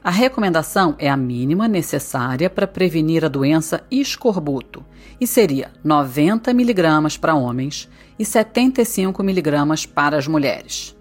A 0.03 0.11
recomendação 0.11 0.95
é 0.99 1.11
a 1.11 1.17
mínima 1.17 1.69
necessária 1.69 2.49
para 2.49 2.67
prevenir 2.67 3.23
a 3.23 3.29
doença 3.29 3.83
escorbuto 3.91 4.83
e 5.21 5.27
seria 5.27 5.73
90 5.85 6.55
miligramas 6.55 7.19
para 7.19 7.35
homens 7.35 7.87
e 8.19 8.25
75 8.25 9.23
miligramas 9.23 9.85
para 9.85 10.17
as 10.17 10.27
mulheres. 10.27 10.97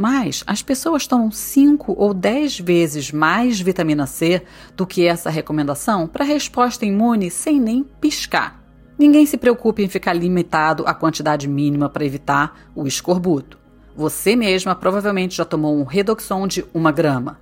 Mas 0.00 0.42
as 0.46 0.62
pessoas 0.62 1.06
tomam 1.06 1.30
5 1.30 1.94
ou 1.94 2.14
10 2.14 2.60
vezes 2.60 3.12
mais 3.12 3.60
vitamina 3.60 4.06
C 4.06 4.42
do 4.74 4.86
que 4.86 5.04
essa 5.04 5.28
recomendação 5.28 6.06
para 6.06 6.24
resposta 6.24 6.86
imune 6.86 7.30
sem 7.30 7.60
nem 7.60 7.84
piscar. 7.84 8.64
Ninguém 8.98 9.26
se 9.26 9.36
preocupe 9.36 9.82
em 9.82 9.88
ficar 9.88 10.14
limitado 10.14 10.84
à 10.86 10.94
quantidade 10.94 11.46
mínima 11.46 11.90
para 11.90 12.06
evitar 12.06 12.58
o 12.74 12.86
escorbuto. 12.86 13.58
Você 13.94 14.34
mesma 14.34 14.74
provavelmente 14.74 15.36
já 15.36 15.44
tomou 15.44 15.78
um 15.78 15.84
Redoxon 15.84 16.46
de 16.46 16.64
1 16.74 16.82
grama 16.94 17.38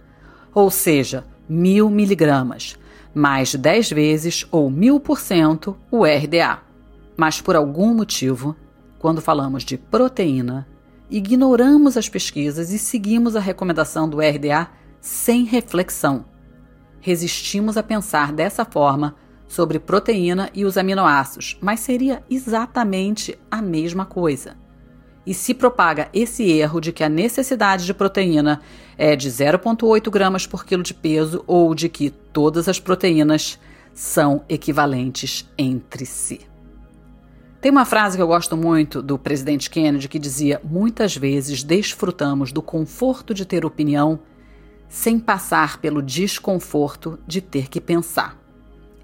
ou 0.52 0.68
seja, 0.68 1.24
mil 1.48 1.88
miligramas, 1.88 2.76
mais 3.14 3.50
de 3.50 3.58
10 3.58 3.90
vezes 3.92 4.46
ou 4.50 4.68
mil 4.68 4.98
por 4.98 5.20
cento 5.20 5.76
o 5.92 6.04
RDA. 6.04 6.58
Mas 7.16 7.40
por 7.40 7.54
algum 7.54 7.94
motivo, 7.94 8.56
quando 8.98 9.22
falamos 9.22 9.62
de 9.62 9.78
proteína, 9.78 10.66
ignoramos 11.10 11.96
as 11.96 12.08
pesquisas 12.08 12.70
e 12.70 12.78
seguimos 12.78 13.36
a 13.36 13.40
recomendação 13.40 14.08
do 14.08 14.18
RDA 14.18 14.68
sem 15.00 15.44
reflexão. 15.44 16.24
Resistimos 17.00 17.76
a 17.76 17.82
pensar 17.82 18.32
dessa 18.32 18.64
forma 18.64 19.16
sobre 19.46 19.78
proteína 19.78 20.50
e 20.54 20.64
os 20.64 20.76
aminoácidos, 20.76 21.56
mas 21.60 21.80
seria 21.80 22.22
exatamente 22.28 23.38
a 23.50 23.62
mesma 23.62 24.04
coisa 24.04 24.56
e 25.28 25.34
se 25.34 25.52
propaga 25.52 26.08
esse 26.14 26.50
erro 26.50 26.80
de 26.80 26.90
que 26.90 27.04
a 27.04 27.08
necessidade 27.08 27.84
de 27.84 27.92
proteína 27.92 28.62
é 28.96 29.14
de 29.14 29.28
0,8 29.30 30.10
gramas 30.10 30.46
por 30.46 30.64
quilo 30.64 30.82
de 30.82 30.94
peso 30.94 31.44
ou 31.46 31.74
de 31.74 31.90
que 31.90 32.08
todas 32.08 32.66
as 32.66 32.80
proteínas 32.80 33.58
são 33.92 34.42
equivalentes 34.48 35.46
entre 35.58 36.06
si. 36.06 36.47
Tem 37.60 37.72
uma 37.72 37.84
frase 37.84 38.16
que 38.16 38.22
eu 38.22 38.26
gosto 38.26 38.56
muito 38.56 39.02
do 39.02 39.18
presidente 39.18 39.68
Kennedy 39.68 40.08
que 40.08 40.18
dizia: 40.18 40.60
Muitas 40.62 41.16
vezes 41.16 41.64
desfrutamos 41.64 42.52
do 42.52 42.62
conforto 42.62 43.34
de 43.34 43.44
ter 43.44 43.64
opinião 43.64 44.20
sem 44.88 45.18
passar 45.18 45.78
pelo 45.78 46.00
desconforto 46.00 47.18
de 47.26 47.40
ter 47.40 47.68
que 47.68 47.80
pensar. 47.80 48.38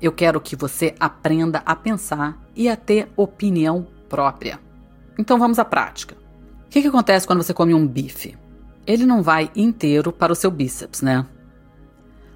Eu 0.00 0.12
quero 0.12 0.40
que 0.40 0.54
você 0.54 0.94
aprenda 1.00 1.62
a 1.66 1.74
pensar 1.74 2.38
e 2.54 2.68
a 2.68 2.76
ter 2.76 3.08
opinião 3.16 3.86
própria. 4.08 4.60
Então 5.18 5.38
vamos 5.38 5.58
à 5.58 5.64
prática. 5.64 6.16
O 6.66 6.68
que, 6.70 6.80
que 6.80 6.88
acontece 6.88 7.26
quando 7.26 7.42
você 7.42 7.52
come 7.52 7.74
um 7.74 7.86
bife? 7.86 8.36
Ele 8.86 9.04
não 9.04 9.22
vai 9.22 9.50
inteiro 9.56 10.12
para 10.12 10.32
o 10.32 10.36
seu 10.36 10.50
bíceps, 10.50 11.02
né? 11.02 11.26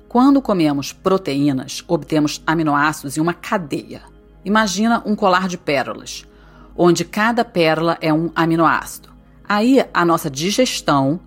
Quando 0.08 0.40
comemos 0.40 0.92
proteínas, 0.92 1.84
obtemos 1.86 2.42
aminoácidos 2.46 3.16
em 3.16 3.20
uma 3.20 3.34
cadeia. 3.34 4.02
Imagina 4.48 5.02
um 5.04 5.14
colar 5.14 5.46
de 5.46 5.58
pérolas, 5.58 6.26
onde 6.74 7.04
cada 7.04 7.44
pérola 7.44 7.98
é 8.00 8.10
um 8.10 8.30
aminoácido. 8.34 9.10
Aí 9.46 9.84
a 9.92 10.06
nossa 10.06 10.30
digestão 10.30 11.20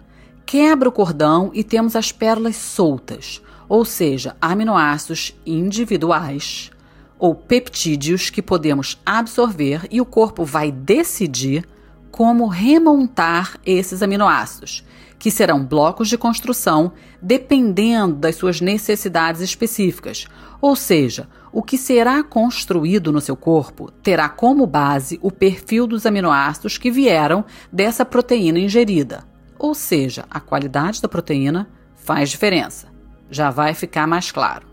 quebra 0.43 0.89
o 0.89 0.91
cordão 0.91 1.51
e 1.53 1.63
temos 1.63 1.95
as 1.95 2.11
pérolas 2.11 2.55
soltas, 2.55 3.39
ou 3.69 3.85
seja, 3.85 4.35
aminoácidos 4.41 5.39
individuais 5.45 6.71
ou 7.19 7.35
peptídeos 7.35 8.31
que 8.31 8.41
podemos 8.41 8.99
absorver 9.05 9.87
e 9.91 10.01
o 10.01 10.05
corpo 10.05 10.43
vai 10.43 10.71
decidir 10.71 11.63
como 12.09 12.47
remontar 12.47 13.59
esses 13.63 14.01
aminoácidos, 14.01 14.83
que 15.19 15.29
serão 15.29 15.63
blocos 15.63 16.09
de 16.09 16.17
construção 16.17 16.91
dependendo 17.21 18.15
das 18.15 18.35
suas 18.35 18.59
necessidades 18.59 19.41
específicas. 19.41 20.25
Ou 20.59 20.75
seja, 20.75 21.29
o 21.51 21.61
que 21.61 21.77
será 21.77 22.23
construído 22.23 23.11
no 23.11 23.21
seu 23.21 23.35
corpo 23.35 23.91
terá 24.03 24.29
como 24.29 24.65
base 24.65 25.19
o 25.21 25.31
perfil 25.31 25.85
dos 25.85 26.05
aminoácidos 26.05 26.77
que 26.77 26.91
vieram 26.91 27.43
dessa 27.71 28.05
proteína 28.05 28.59
ingerida. 28.59 29.23
Ou 29.59 29.75
seja, 29.75 30.25
a 30.29 30.39
qualidade 30.39 31.01
da 31.01 31.07
proteína 31.07 31.67
faz 31.95 32.29
diferença. 32.29 32.87
Já 33.29 33.49
vai 33.49 33.73
ficar 33.73 34.07
mais 34.07 34.31
claro. 34.31 34.71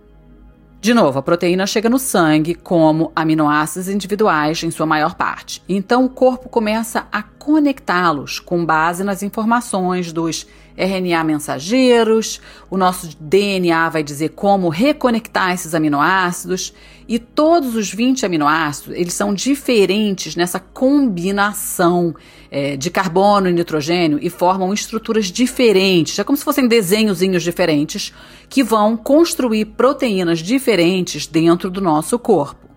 De 0.80 0.94
novo, 0.94 1.18
a 1.18 1.22
proteína 1.22 1.66
chega 1.66 1.88
no 1.88 1.98
sangue 1.98 2.54
como 2.54 3.10
aminoácidos 3.14 3.88
individuais 3.88 4.62
em 4.62 4.70
sua 4.70 4.86
maior 4.86 5.16
parte. 5.16 5.60
Então 5.68 6.04
o 6.04 6.08
corpo 6.08 6.48
começa 6.48 7.08
a 7.10 7.20
conectá-los 7.20 8.38
com 8.38 8.64
base 8.64 9.02
nas 9.02 9.22
informações 9.22 10.12
dos 10.12 10.46
RNA 10.78 11.24
mensageiros, 11.24 12.40
o 12.70 12.76
nosso 12.76 13.10
DNA 13.18 13.88
vai 13.88 14.02
dizer 14.02 14.30
como 14.30 14.68
reconectar 14.68 15.52
esses 15.52 15.74
aminoácidos 15.74 16.72
e 17.08 17.18
todos 17.18 17.74
os 17.74 17.92
20 17.92 18.24
aminoácidos, 18.24 18.96
eles 18.96 19.14
são 19.14 19.34
diferentes 19.34 20.36
nessa 20.36 20.60
combinação 20.60 22.14
é, 22.50 22.76
de 22.76 22.90
carbono 22.90 23.48
e 23.48 23.52
nitrogênio 23.52 24.18
e 24.22 24.30
formam 24.30 24.72
estruturas 24.72 25.26
diferentes, 25.26 26.18
é 26.18 26.24
como 26.24 26.36
se 26.36 26.44
fossem 26.44 26.68
desenhozinhos 26.68 27.42
diferentes 27.42 28.12
que 28.48 28.62
vão 28.62 28.96
construir 28.96 29.64
proteínas 29.64 30.38
diferentes 30.38 31.26
dentro 31.26 31.70
do 31.70 31.80
nosso 31.80 32.18
corpo. 32.18 32.68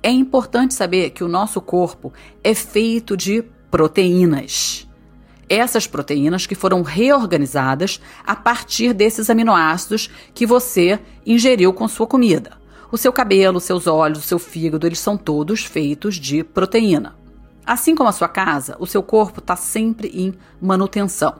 É 0.00 0.10
importante 0.10 0.74
saber 0.74 1.10
que 1.10 1.24
o 1.24 1.28
nosso 1.28 1.60
corpo 1.60 2.12
é 2.44 2.54
feito 2.54 3.16
de 3.16 3.42
proteínas 3.70 4.87
essas 5.48 5.86
proteínas 5.86 6.46
que 6.46 6.54
foram 6.54 6.82
reorganizadas 6.82 8.00
a 8.26 8.36
partir 8.36 8.92
desses 8.92 9.30
aminoácidos 9.30 10.10
que 10.34 10.46
você 10.46 10.98
ingeriu 11.24 11.72
com 11.72 11.88
sua 11.88 12.06
comida. 12.06 12.58
O 12.90 12.96
seu 12.96 13.12
cabelo, 13.12 13.60
seus 13.60 13.86
olhos, 13.86 14.18
o 14.20 14.26
seu 14.26 14.38
fígado, 14.38 14.86
eles 14.86 14.98
são 14.98 15.16
todos 15.16 15.64
feitos 15.64 16.16
de 16.16 16.42
proteína. 16.42 17.14
Assim 17.66 17.94
como 17.94 18.08
a 18.08 18.12
sua 18.12 18.28
casa, 18.28 18.76
o 18.78 18.86
seu 18.86 19.02
corpo 19.02 19.40
está 19.40 19.54
sempre 19.54 20.08
em 20.08 20.34
manutenção, 20.60 21.36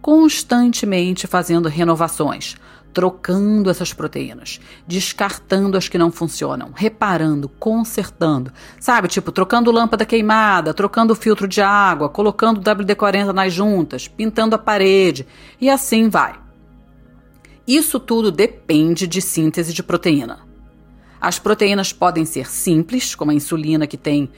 constantemente 0.00 1.26
fazendo 1.26 1.68
renovações, 1.68 2.56
trocando 2.92 3.70
essas 3.70 3.92
proteínas, 3.92 4.60
descartando 4.86 5.76
as 5.76 5.88
que 5.88 5.98
não 5.98 6.12
funcionam, 6.12 6.70
reparando, 6.74 7.48
consertando, 7.48 8.52
sabe? 8.78 9.08
Tipo, 9.08 9.32
trocando 9.32 9.70
lâmpada 9.70 10.04
queimada, 10.04 10.74
trocando 10.74 11.14
filtro 11.14 11.48
de 11.48 11.60
água, 11.60 12.08
colocando 12.08 12.60
WD-40 12.60 13.32
nas 13.32 13.52
juntas, 13.52 14.06
pintando 14.06 14.54
a 14.54 14.58
parede 14.58 15.26
e 15.60 15.70
assim 15.70 16.08
vai. 16.08 16.38
Isso 17.66 17.98
tudo 17.98 18.30
depende 18.30 19.06
de 19.06 19.22
síntese 19.22 19.72
de 19.72 19.82
proteína. 19.82 20.40
As 21.20 21.38
proteínas 21.38 21.92
podem 21.92 22.24
ser 22.24 22.50
simples, 22.50 23.14
como 23.14 23.30
a 23.30 23.34
insulina 23.34 23.86
que 23.86 23.96
tem 23.96 24.28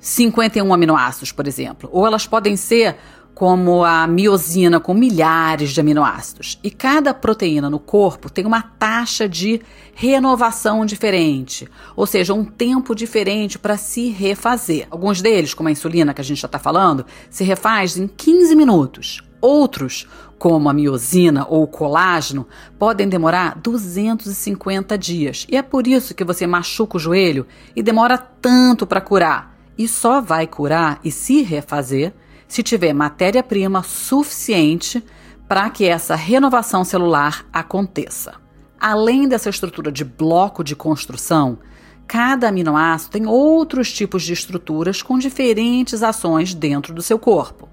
51 0.00 0.72
aminoácidos, 0.72 1.30
por 1.30 1.46
exemplo, 1.46 1.88
ou 1.92 2.06
elas 2.06 2.26
podem 2.26 2.56
ser 2.56 2.96
como 3.34 3.82
a 3.84 4.06
miosina, 4.06 4.78
com 4.78 4.92
milhares 4.92 5.70
de 5.70 5.80
aminoácidos. 5.80 6.58
E 6.62 6.70
cada 6.70 7.14
proteína 7.14 7.70
no 7.70 7.78
corpo 7.78 8.30
tem 8.30 8.44
uma 8.44 8.62
taxa 8.62 9.28
de 9.28 9.60
renovação 9.94 10.84
diferente, 10.84 11.68
ou 11.96 12.06
seja, 12.06 12.34
um 12.34 12.44
tempo 12.44 12.94
diferente 12.94 13.58
para 13.58 13.76
se 13.76 14.10
refazer. 14.10 14.86
Alguns 14.90 15.20
deles, 15.20 15.54
como 15.54 15.68
a 15.68 15.72
insulina 15.72 16.14
que 16.14 16.20
a 16.20 16.24
gente 16.24 16.40
já 16.40 16.46
está 16.46 16.58
falando, 16.58 17.06
se 17.30 17.44
refaz 17.44 17.96
em 17.96 18.06
15 18.06 18.54
minutos. 18.54 19.22
Outros, 19.40 20.06
como 20.38 20.68
a 20.68 20.72
miosina 20.72 21.46
ou 21.48 21.64
o 21.64 21.66
colágeno, 21.66 22.46
podem 22.78 23.08
demorar 23.08 23.58
250 23.60 24.96
dias. 24.96 25.46
E 25.50 25.56
é 25.56 25.62
por 25.62 25.86
isso 25.86 26.14
que 26.14 26.24
você 26.24 26.46
machuca 26.46 26.96
o 26.96 27.00
joelho 27.00 27.46
e 27.74 27.82
demora 27.82 28.16
tanto 28.16 28.86
para 28.86 29.00
curar. 29.00 29.56
E 29.76 29.88
só 29.88 30.20
vai 30.20 30.46
curar 30.46 31.00
e 31.02 31.10
se 31.10 31.42
refazer 31.42 32.14
se 32.52 32.62
tiver 32.62 32.92
matéria-prima 32.92 33.82
suficiente 33.82 35.02
para 35.48 35.70
que 35.70 35.86
essa 35.86 36.14
renovação 36.14 36.84
celular 36.84 37.46
aconteça. 37.50 38.34
Além 38.78 39.26
dessa 39.26 39.48
estrutura 39.48 39.90
de 39.90 40.04
bloco 40.04 40.62
de 40.62 40.76
construção, 40.76 41.60
cada 42.06 42.48
aminoácido 42.48 43.12
tem 43.12 43.26
outros 43.26 43.90
tipos 43.90 44.22
de 44.22 44.34
estruturas 44.34 45.00
com 45.00 45.18
diferentes 45.18 46.02
ações 46.02 46.52
dentro 46.52 46.92
do 46.92 47.00
seu 47.00 47.18
corpo. 47.18 47.70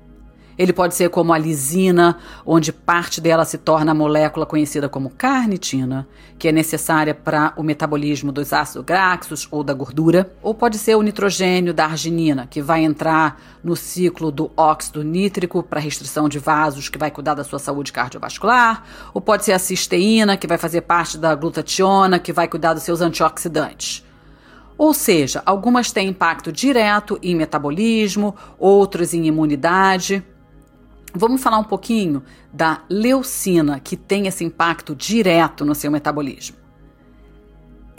Ele 0.59 0.73
pode 0.73 0.93
ser 0.93 1.09
como 1.09 1.31
a 1.31 1.37
lisina, 1.37 2.17
onde 2.45 2.73
parte 2.73 3.21
dela 3.21 3.45
se 3.45 3.57
torna 3.57 3.93
a 3.93 3.95
molécula 3.95 4.45
conhecida 4.45 4.89
como 4.89 5.09
carnitina, 5.09 6.05
que 6.37 6.49
é 6.49 6.51
necessária 6.51 7.15
para 7.15 7.53
o 7.55 7.63
metabolismo 7.63 8.29
dos 8.29 8.51
ácidos 8.51 8.83
graxos 8.83 9.47
ou 9.51 9.63
da 9.63 9.73
gordura. 9.73 10.29
Ou 10.43 10.53
pode 10.53 10.77
ser 10.77 10.95
o 10.95 11.01
nitrogênio 11.01 11.73
da 11.73 11.85
arginina, 11.85 12.45
que 12.45 12.61
vai 12.61 12.83
entrar 12.83 13.41
no 13.63 13.73
ciclo 13.73 14.33
do 14.33 14.51
óxido 14.57 15.01
nítrico 15.01 15.63
para 15.63 15.79
restrição 15.79 16.27
de 16.27 16.39
vasos, 16.39 16.89
que 16.89 16.97
vai 16.97 17.09
cuidar 17.09 17.35
da 17.35 17.45
sua 17.45 17.57
saúde 17.57 17.93
cardiovascular. 17.93 18.83
Ou 19.13 19.21
pode 19.21 19.45
ser 19.45 19.53
a 19.53 19.59
cisteína, 19.59 20.35
que 20.35 20.45
vai 20.45 20.57
fazer 20.57 20.81
parte 20.81 21.17
da 21.17 21.33
glutationa, 21.35 22.19
que 22.19 22.33
vai 22.33 22.49
cuidar 22.49 22.73
dos 22.73 22.83
seus 22.83 22.99
antioxidantes. 22.99 24.03
Ou 24.77 24.93
seja, 24.93 25.41
algumas 25.45 25.91
têm 25.91 26.09
impacto 26.09 26.51
direto 26.51 27.17
em 27.23 27.35
metabolismo, 27.35 28.35
outras 28.57 29.13
em 29.13 29.25
imunidade. 29.25 30.21
Vamos 31.13 31.41
falar 31.41 31.57
um 31.57 31.63
pouquinho 31.63 32.23
da 32.53 32.83
leucina, 32.89 33.79
que 33.79 33.97
tem 33.97 34.27
esse 34.27 34.43
impacto 34.43 34.95
direto 34.95 35.65
no 35.65 35.73
seu 35.73 35.89
metabolismo. 35.89 36.57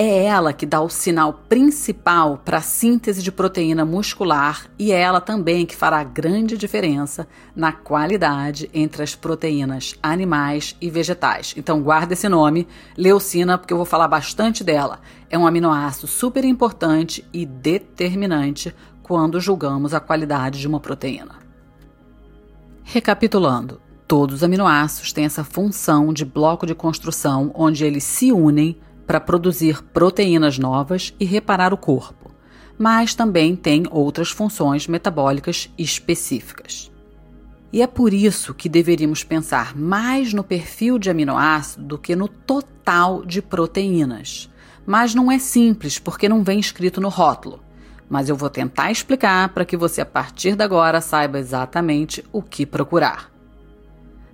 É 0.02 0.24
ela 0.24 0.54
que 0.54 0.64
dá 0.64 0.80
o 0.80 0.88
sinal 0.88 1.42
principal 1.46 2.38
para 2.38 2.56
a 2.56 2.62
síntese 2.62 3.22
de 3.22 3.30
proteína 3.30 3.84
muscular 3.84 4.64
e 4.78 4.92
é 4.92 4.98
ela 4.98 5.20
também 5.20 5.66
que 5.66 5.76
fará 5.76 6.02
grande 6.02 6.56
diferença 6.56 7.28
na 7.54 7.70
qualidade 7.70 8.70
entre 8.72 9.02
as 9.02 9.14
proteínas 9.14 9.94
animais 10.02 10.74
e 10.80 10.88
vegetais. 10.88 11.52
Então 11.54 11.82
guarda 11.82 12.14
esse 12.14 12.30
nome, 12.30 12.66
leucina, 12.96 13.58
porque 13.58 13.74
eu 13.74 13.76
vou 13.76 13.84
falar 13.84 14.08
bastante 14.08 14.64
dela. 14.64 15.00
É 15.28 15.36
um 15.36 15.46
aminoácido 15.46 16.06
super 16.06 16.46
importante 16.46 17.22
e 17.30 17.44
determinante 17.44 18.74
quando 19.02 19.38
julgamos 19.38 19.92
a 19.92 20.00
qualidade 20.00 20.60
de 20.60 20.66
uma 20.66 20.80
proteína. 20.80 21.39
Recapitulando, 22.92 23.80
todos 24.08 24.34
os 24.34 24.42
aminoácidos 24.42 25.12
têm 25.12 25.24
essa 25.24 25.44
função 25.44 26.12
de 26.12 26.24
bloco 26.24 26.66
de 26.66 26.74
construção 26.74 27.52
onde 27.54 27.84
eles 27.84 28.02
se 28.02 28.32
unem 28.32 28.78
para 29.06 29.20
produzir 29.20 29.80
proteínas 29.80 30.58
novas 30.58 31.14
e 31.20 31.24
reparar 31.24 31.72
o 31.72 31.76
corpo, 31.76 32.32
mas 32.76 33.14
também 33.14 33.54
tem 33.54 33.84
outras 33.92 34.30
funções 34.30 34.88
metabólicas 34.88 35.70
específicas. 35.78 36.90
E 37.72 37.80
é 37.80 37.86
por 37.86 38.12
isso 38.12 38.52
que 38.52 38.68
deveríamos 38.68 39.22
pensar 39.22 39.76
mais 39.76 40.34
no 40.34 40.42
perfil 40.42 40.98
de 40.98 41.08
aminoácido 41.08 41.84
do 41.84 41.96
que 41.96 42.16
no 42.16 42.26
total 42.26 43.24
de 43.24 43.40
proteínas. 43.40 44.50
Mas 44.84 45.14
não 45.14 45.30
é 45.30 45.38
simples 45.38 46.00
porque 46.00 46.28
não 46.28 46.42
vem 46.42 46.58
escrito 46.58 47.00
no 47.00 47.08
rótulo. 47.08 47.60
Mas 48.10 48.28
eu 48.28 48.34
vou 48.34 48.50
tentar 48.50 48.90
explicar 48.90 49.50
para 49.50 49.64
que 49.64 49.76
você, 49.76 50.00
a 50.00 50.06
partir 50.06 50.56
de 50.56 50.64
agora, 50.64 51.00
saiba 51.00 51.38
exatamente 51.38 52.24
o 52.32 52.42
que 52.42 52.66
procurar. 52.66 53.30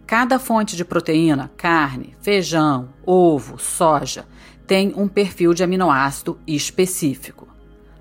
Cada 0.07 0.39
fonte 0.39 0.77
de 0.77 0.85
proteína, 0.85 1.51
carne, 1.59 2.17
feijão, 2.23 2.89
ovo, 3.05 3.59
soja, 3.59 4.25
tem 4.67 4.95
um 4.97 5.07
perfil 5.07 5.53
de 5.53 5.63
aminoácido 5.63 6.39
específico. 6.47 7.47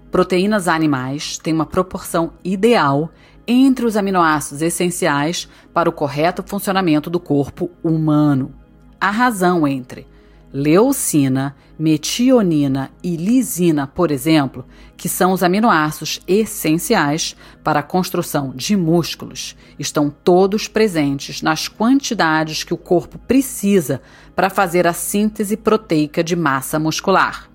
Proteínas 0.09 0.69
animais 0.69 1.37
têm 1.37 1.53
uma 1.53 1.65
proporção 1.65 2.31
ideal 2.41 3.11
entre 3.45 3.85
os 3.85 3.97
aminoácidos 3.97 4.61
essenciais 4.61 5.49
para 5.73 5.89
o 5.89 5.93
correto 5.93 6.41
funcionamento 6.41 7.09
do 7.09 7.19
corpo 7.19 7.69
humano. 7.83 8.53
A 8.99 9.11
razão 9.11 9.67
entre 9.67 10.07
leucina, 10.57 11.53
metionina 11.77 12.89
e 13.03 13.17
lisina, 13.17 13.85
por 13.85 14.09
exemplo, 14.09 14.65
que 14.95 15.09
são 15.09 15.33
os 15.33 15.43
aminoácidos 15.43 16.21
essenciais 16.25 17.35
para 17.61 17.81
a 17.81 17.83
construção 17.83 18.53
de 18.55 18.77
músculos, 18.77 19.53
estão 19.77 20.09
todos 20.09 20.69
presentes 20.69 21.41
nas 21.41 21.67
quantidades 21.67 22.63
que 22.63 22.73
o 22.73 22.77
corpo 22.77 23.19
precisa 23.19 24.01
para 24.33 24.49
fazer 24.49 24.87
a 24.87 24.93
síntese 24.93 25.57
proteica 25.57 26.23
de 26.23 26.37
massa 26.37 26.79
muscular. 26.79 27.49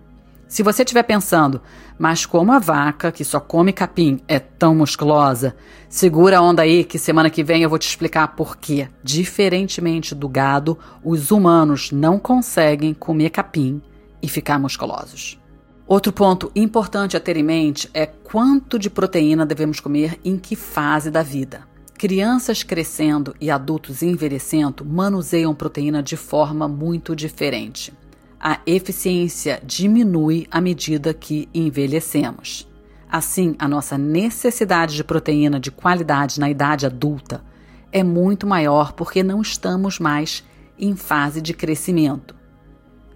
Se 0.51 0.65
você 0.65 0.83
estiver 0.83 1.05
pensando, 1.05 1.63
mas 1.97 2.27
como 2.27 2.51
a 2.51 2.59
vaca, 2.59 3.13
que 3.13 3.25
só 3.25 3.39
come 3.39 3.73
capim, 3.73 4.21
é 4.27 4.41
tão 4.41 4.75
musculosa, 4.75 5.55
segura 5.89 6.39
a 6.39 6.43
onda 6.43 6.63
aí 6.63 6.83
que 6.83 6.99
semana 6.99 7.31
que 7.31 7.45
vem 7.45 7.63
eu 7.63 7.71
vou 7.71 7.79
te 7.79 7.89
explicar 7.89 8.35
por 8.35 8.57
quê. 8.57 8.89
Diferentemente 9.01 10.13
do 10.13 10.29
gado, 10.29 10.77
os 11.05 11.31
humanos 11.31 11.93
não 11.93 12.19
conseguem 12.19 12.93
comer 12.93 13.31
capim 13.31 13.81
e 14.21 14.27
ficar 14.27 14.59
musculosos. 14.59 15.39
Outro 15.87 16.13
ponto 16.13 16.51
importante 16.57 17.17
a 17.17 17.21
ter 17.21 17.37
em 17.37 17.45
mente 17.45 17.89
é 17.95 18.05
quanto 18.05 18.77
de 18.77 18.91
proteína 18.91 19.47
devemos 19.47 19.79
comer 19.79 20.19
em 20.25 20.37
que 20.37 20.57
fase 20.57 21.13
da 21.13 21.23
vida. 21.23 21.61
Crianças 21.97 22.65
crescendo 22.65 23.37
e 23.41 23.53
adultos 23.53 24.03
envelhecendo 24.03 24.85
manuseiam 24.85 25.55
proteína 25.55 26.03
de 26.03 26.17
forma 26.17 26.67
muito 26.67 27.15
diferente 27.15 28.00
a 28.40 28.59
eficiência 28.64 29.61
diminui 29.62 30.46
à 30.50 30.62
medida 30.62 31.12
que 31.12 31.46
envelhecemos. 31.53 32.66
Assim, 33.11 33.55
a 33.59 33.68
nossa 33.68 33.98
necessidade 33.98 34.96
de 34.96 35.05
proteína 35.05 35.61
de 35.61 35.70
qualidade 35.70 36.40
na 36.40 36.48
idade 36.48 36.87
adulta 36.87 37.44
é 37.92 38.03
muito 38.03 38.46
maior 38.46 38.92
porque 38.92 39.22
não 39.22 39.42
estamos 39.42 39.98
mais 39.98 40.42
em 40.79 40.96
fase 40.96 41.42
de 41.42 41.53
crescimento. 41.53 42.35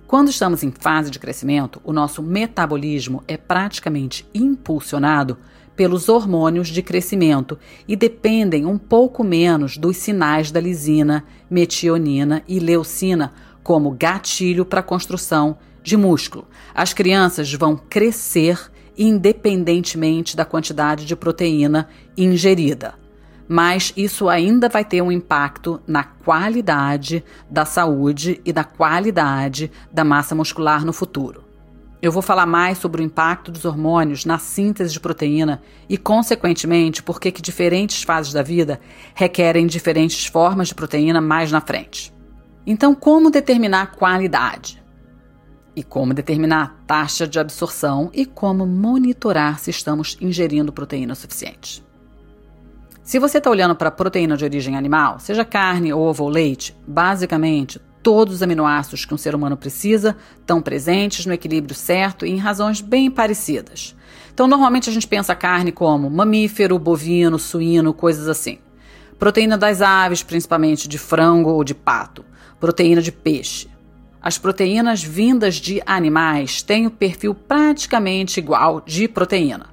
Quando 0.06 0.28
estamos 0.28 0.62
em 0.62 0.70
fase 0.70 1.10
de 1.10 1.18
crescimento, 1.18 1.80
o 1.82 1.92
nosso 1.92 2.22
metabolismo 2.22 3.22
é 3.26 3.38
praticamente 3.38 4.28
impulsionado 4.34 5.38
pelos 5.74 6.08
hormônios 6.08 6.68
de 6.68 6.82
crescimento 6.82 7.58
e 7.88 7.96
dependem 7.96 8.66
um 8.66 8.76
pouco 8.76 9.24
menos 9.24 9.78
dos 9.78 9.96
sinais 9.96 10.50
da 10.50 10.60
lisina, 10.60 11.24
metionina 11.48 12.42
e 12.46 12.60
leucina 12.60 13.32
como 13.64 13.90
gatilho 13.90 14.64
para 14.64 14.80
a 14.80 14.84
construção 14.84 15.58
de 15.82 15.96
músculo. 15.96 16.46
As 16.74 16.92
crianças 16.92 17.52
vão 17.54 17.76
crescer 17.76 18.70
independentemente 18.96 20.36
da 20.36 20.44
quantidade 20.44 21.04
de 21.04 21.16
proteína 21.16 21.88
ingerida. 22.16 22.94
Mas 23.48 23.92
isso 23.96 24.28
ainda 24.28 24.68
vai 24.68 24.84
ter 24.84 25.02
um 25.02 25.10
impacto 25.10 25.80
na 25.86 26.04
qualidade 26.04 27.24
da 27.50 27.64
saúde 27.64 28.40
e 28.44 28.52
da 28.52 28.64
qualidade 28.64 29.70
da 29.92 30.04
massa 30.04 30.34
muscular 30.34 30.84
no 30.84 30.92
futuro. 30.92 31.42
Eu 32.00 32.12
vou 32.12 32.22
falar 32.22 32.46
mais 32.46 32.78
sobre 32.78 33.02
o 33.02 33.04
impacto 33.04 33.50
dos 33.50 33.64
hormônios 33.64 34.24
na 34.26 34.38
síntese 34.38 34.92
de 34.92 35.00
proteína 35.00 35.62
e, 35.88 35.96
consequentemente, 35.96 37.02
por 37.02 37.18
que 37.18 37.32
diferentes 37.32 38.02
fases 38.02 38.32
da 38.32 38.42
vida 38.42 38.78
requerem 39.14 39.66
diferentes 39.66 40.26
formas 40.26 40.68
de 40.68 40.74
proteína 40.74 41.20
mais 41.20 41.50
na 41.50 41.62
frente. 41.62 42.12
Então, 42.66 42.94
como 42.94 43.30
determinar 43.30 43.82
a 43.82 43.86
qualidade? 43.86 44.82
E 45.76 45.82
como 45.82 46.14
determinar 46.14 46.62
a 46.62 46.86
taxa 46.86 47.26
de 47.26 47.38
absorção 47.38 48.10
e 48.14 48.24
como 48.24 48.66
monitorar 48.66 49.58
se 49.58 49.70
estamos 49.70 50.16
ingerindo 50.20 50.72
proteína 50.72 51.14
suficiente? 51.14 51.84
Se 53.02 53.18
você 53.18 53.36
está 53.36 53.50
olhando 53.50 53.76
para 53.76 53.90
proteína 53.90 54.34
de 54.34 54.44
origem 54.44 54.76
animal, 54.76 55.18
seja 55.18 55.44
carne, 55.44 55.92
ovo 55.92 56.24
ou 56.24 56.30
leite, 56.30 56.74
basicamente 56.86 57.78
todos 58.02 58.34
os 58.34 58.42
aminoácidos 58.42 59.04
que 59.04 59.12
um 59.12 59.18
ser 59.18 59.34
humano 59.34 59.56
precisa 59.56 60.16
estão 60.38 60.62
presentes 60.62 61.26
no 61.26 61.32
equilíbrio 61.32 61.74
certo 61.74 62.24
e 62.24 62.30
em 62.30 62.38
razões 62.38 62.80
bem 62.80 63.10
parecidas. 63.10 63.94
Então, 64.32 64.46
normalmente 64.46 64.88
a 64.88 64.92
gente 64.92 65.08
pensa 65.08 65.32
a 65.32 65.36
carne 65.36 65.70
como 65.70 66.08
mamífero, 66.08 66.78
bovino, 66.78 67.38
suíno, 67.38 67.92
coisas 67.92 68.28
assim. 68.28 68.58
Proteína 69.18 69.56
das 69.56 69.82
aves, 69.82 70.22
principalmente 70.22 70.88
de 70.88 70.98
frango 70.98 71.50
ou 71.50 71.64
de 71.64 71.74
pato 71.74 72.24
proteína 72.64 73.02
de 73.02 73.12
peixe. 73.12 73.68
As 74.22 74.38
proteínas 74.38 75.02
vindas 75.02 75.56
de 75.56 75.82
animais 75.84 76.62
têm 76.62 76.86
o 76.86 76.90
perfil 76.90 77.34
praticamente 77.34 78.40
igual 78.40 78.80
de 78.80 79.06
proteína. 79.06 79.66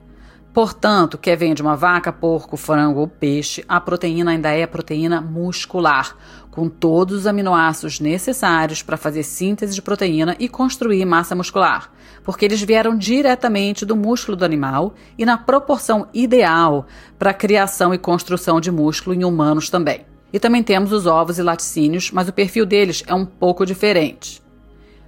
Portanto, 0.54 1.18
quer 1.18 1.38
vem 1.38 1.54
de 1.54 1.62
uma 1.62 1.78
vaca, 1.78 2.12
porco, 2.12 2.58
frango 2.58 3.00
ou 3.00 3.08
peixe, 3.08 3.64
a 3.66 3.80
proteína 3.80 4.32
ainda 4.32 4.50
é 4.50 4.68
proteína 4.68 5.22
muscular, 5.22 6.18
com 6.50 6.68
todos 6.68 7.20
os 7.20 7.28
aminoácidos 7.28 8.02
necessários 8.02 8.84
para 8.84 8.98
fazer 8.98 9.24
síntese 9.24 9.74
de 9.74 9.82
proteína 9.82 10.36
e 10.38 10.50
construir 10.50 11.06
massa 11.06 11.34
muscular, 11.34 11.94
porque 12.26 12.44
eles 12.44 12.62
vieram 12.62 12.98
diretamente 12.98 13.86
do 13.86 13.96
músculo 13.96 14.36
do 14.36 14.44
animal 14.44 14.96
e 15.18 15.24
na 15.24 15.38
proporção 15.38 16.10
ideal 16.14 16.86
para 17.18 17.30
a 17.30 17.34
criação 17.34 17.94
e 17.94 17.98
construção 17.98 18.60
de 18.60 18.70
músculo 18.70 19.16
em 19.16 19.24
humanos 19.24 19.70
também. 19.70 20.11
E 20.34 20.40
também 20.40 20.64
temos 20.64 20.92
os 20.92 21.06
ovos 21.06 21.38
e 21.38 21.44
laticínios, 21.44 22.12
mas 22.12 22.28
o 22.28 22.34
perfil 22.34 22.66
deles 22.66 23.04
é 23.06 23.14
um 23.14 23.26
pouco 23.26 23.66
diferente. 23.66 24.42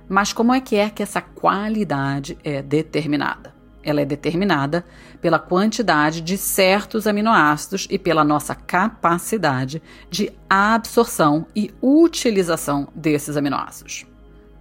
Mas 0.07 0.33
como 0.33 0.53
é 0.53 0.59
que 0.59 0.75
é 0.75 0.89
que 0.89 1.01
essa 1.01 1.21
qualidade 1.21 2.37
é 2.43 2.61
determinada? 2.61 3.53
Ela 3.81 4.01
é 4.01 4.05
determinada 4.05 4.85
pela 5.21 5.39
quantidade 5.39 6.21
de 6.21 6.37
certos 6.37 7.07
aminoácidos 7.07 7.87
e 7.89 7.97
pela 7.97 8.23
nossa 8.23 8.55
capacidade 8.55 9.81
de 10.09 10.31
absorção 10.49 11.47
e 11.55 11.73
utilização 11.81 12.87
desses 12.95 13.35
aminoácidos. 13.35 14.05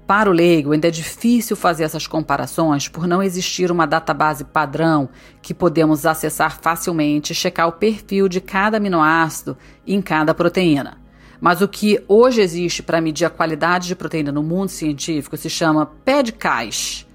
Para 0.06 0.28
o 0.28 0.32
leigo, 0.32 0.72
ainda 0.72 0.88
é 0.88 0.90
difícil 0.90 1.56
fazer 1.56 1.84
essas 1.84 2.06
comparações 2.06 2.88
por 2.88 3.06
não 3.06 3.22
existir 3.22 3.70
uma 3.70 3.86
database 3.86 4.44
padrão 4.44 5.08
que 5.40 5.54
podemos 5.54 6.04
acessar 6.04 6.58
facilmente 6.60 7.32
e 7.32 7.36
checar 7.36 7.68
o 7.68 7.72
perfil 7.72 8.28
de 8.28 8.40
cada 8.40 8.78
aminoácido 8.78 9.56
em 9.86 10.02
cada 10.02 10.34
proteína. 10.34 10.98
Mas 11.40 11.60
o 11.60 11.68
que 11.68 12.02
hoje 12.06 12.40
existe 12.40 12.82
para 12.82 13.00
medir 13.00 13.24
a 13.24 13.30
qualidade 13.30 13.88
de 13.88 13.96
proteína 13.96 14.32
no 14.32 14.42
mundo 14.42 14.68
científico 14.68 15.36
se 15.36 15.48
chama 15.48 15.86
PDCAAS, 15.86 17.06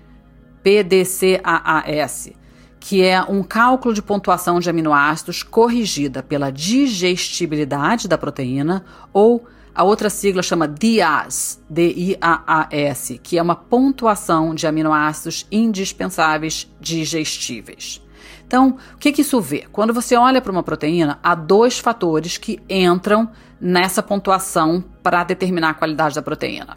PDCAAS, 0.63 2.31
que 2.79 3.03
é 3.03 3.21
um 3.21 3.43
cálculo 3.43 3.93
de 3.93 4.01
pontuação 4.01 4.59
de 4.59 4.69
aminoácidos 4.69 5.43
corrigida 5.43 6.23
pela 6.23 6.51
digestibilidade 6.51 8.07
da 8.07 8.17
proteína 8.17 8.83
ou 9.13 9.45
a 9.77 9.83
outra 9.83 10.09
sigla 10.09 10.41
chama 10.41 10.67
DIAS, 10.67 11.61
D-I-A-A-S, 11.69 13.19
que 13.19 13.37
é 13.37 13.41
uma 13.43 13.55
pontuação 13.55 14.55
de 14.55 14.65
aminoácidos 14.65 15.45
indispensáveis 15.51 16.67
digestíveis. 16.81 18.01
Então, 18.47 18.79
o 18.95 18.97
que, 18.97 19.11
que 19.11 19.21
isso 19.21 19.39
vê? 19.39 19.67
Quando 19.71 19.93
você 19.93 20.15
olha 20.15 20.41
para 20.41 20.51
uma 20.51 20.63
proteína, 20.63 21.19
há 21.21 21.35
dois 21.35 21.77
fatores 21.77 22.39
que 22.39 22.59
entram 22.67 23.29
nessa 23.61 24.01
pontuação 24.01 24.83
para 25.03 25.23
determinar 25.23 25.69
a 25.69 25.75
qualidade 25.75 26.15
da 26.15 26.23
proteína. 26.23 26.75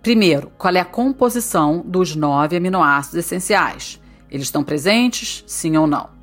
Primeiro, 0.00 0.52
qual 0.56 0.76
é 0.76 0.80
a 0.80 0.84
composição 0.84 1.82
dos 1.84 2.14
nove 2.14 2.56
aminoácidos 2.56 3.18
essenciais? 3.18 4.00
Eles 4.30 4.46
estão 4.46 4.62
presentes, 4.62 5.42
sim 5.44 5.76
ou 5.76 5.88
não? 5.88 6.17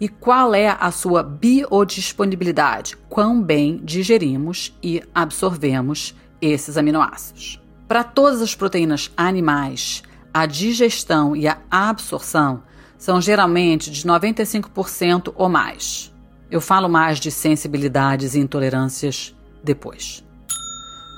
E 0.00 0.08
qual 0.08 0.54
é 0.54 0.68
a 0.78 0.92
sua 0.92 1.24
biodisponibilidade? 1.24 2.96
Quão 3.08 3.42
bem 3.42 3.80
digerimos 3.82 4.72
e 4.80 5.02
absorvemos 5.12 6.14
esses 6.40 6.76
aminoácidos? 6.76 7.60
Para 7.88 8.04
todas 8.04 8.40
as 8.40 8.54
proteínas 8.54 9.10
animais, 9.16 10.04
a 10.32 10.46
digestão 10.46 11.34
e 11.34 11.48
a 11.48 11.58
absorção 11.70 12.62
são 12.96 13.20
geralmente 13.20 13.90
de 13.90 14.06
95% 14.06 15.32
ou 15.34 15.48
mais. 15.48 16.14
Eu 16.48 16.60
falo 16.60 16.88
mais 16.88 17.18
de 17.18 17.30
sensibilidades 17.30 18.34
e 18.34 18.38
intolerâncias 18.38 19.34
depois. 19.64 20.24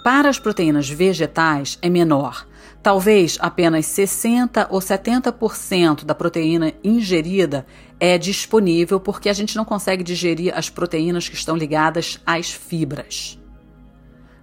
Para 0.02 0.30
as 0.30 0.38
proteínas 0.38 0.88
vegetais 0.88 1.78
é 1.82 1.90
menor. 1.90 2.46
Talvez 2.82 3.36
apenas 3.40 3.84
60 3.84 4.68
ou 4.70 4.80
70% 4.80 6.04
da 6.04 6.14
proteína 6.14 6.72
ingerida 6.82 7.66
é 8.00 8.16
disponível 8.16 8.98
porque 8.98 9.28
a 9.28 9.32
gente 9.34 9.54
não 9.54 9.64
consegue 9.64 10.02
digerir 10.02 10.56
as 10.56 10.70
proteínas 10.70 11.28
que 11.28 11.34
estão 11.36 11.54
ligadas 11.54 12.18
às 12.24 12.50
fibras. 12.50 13.38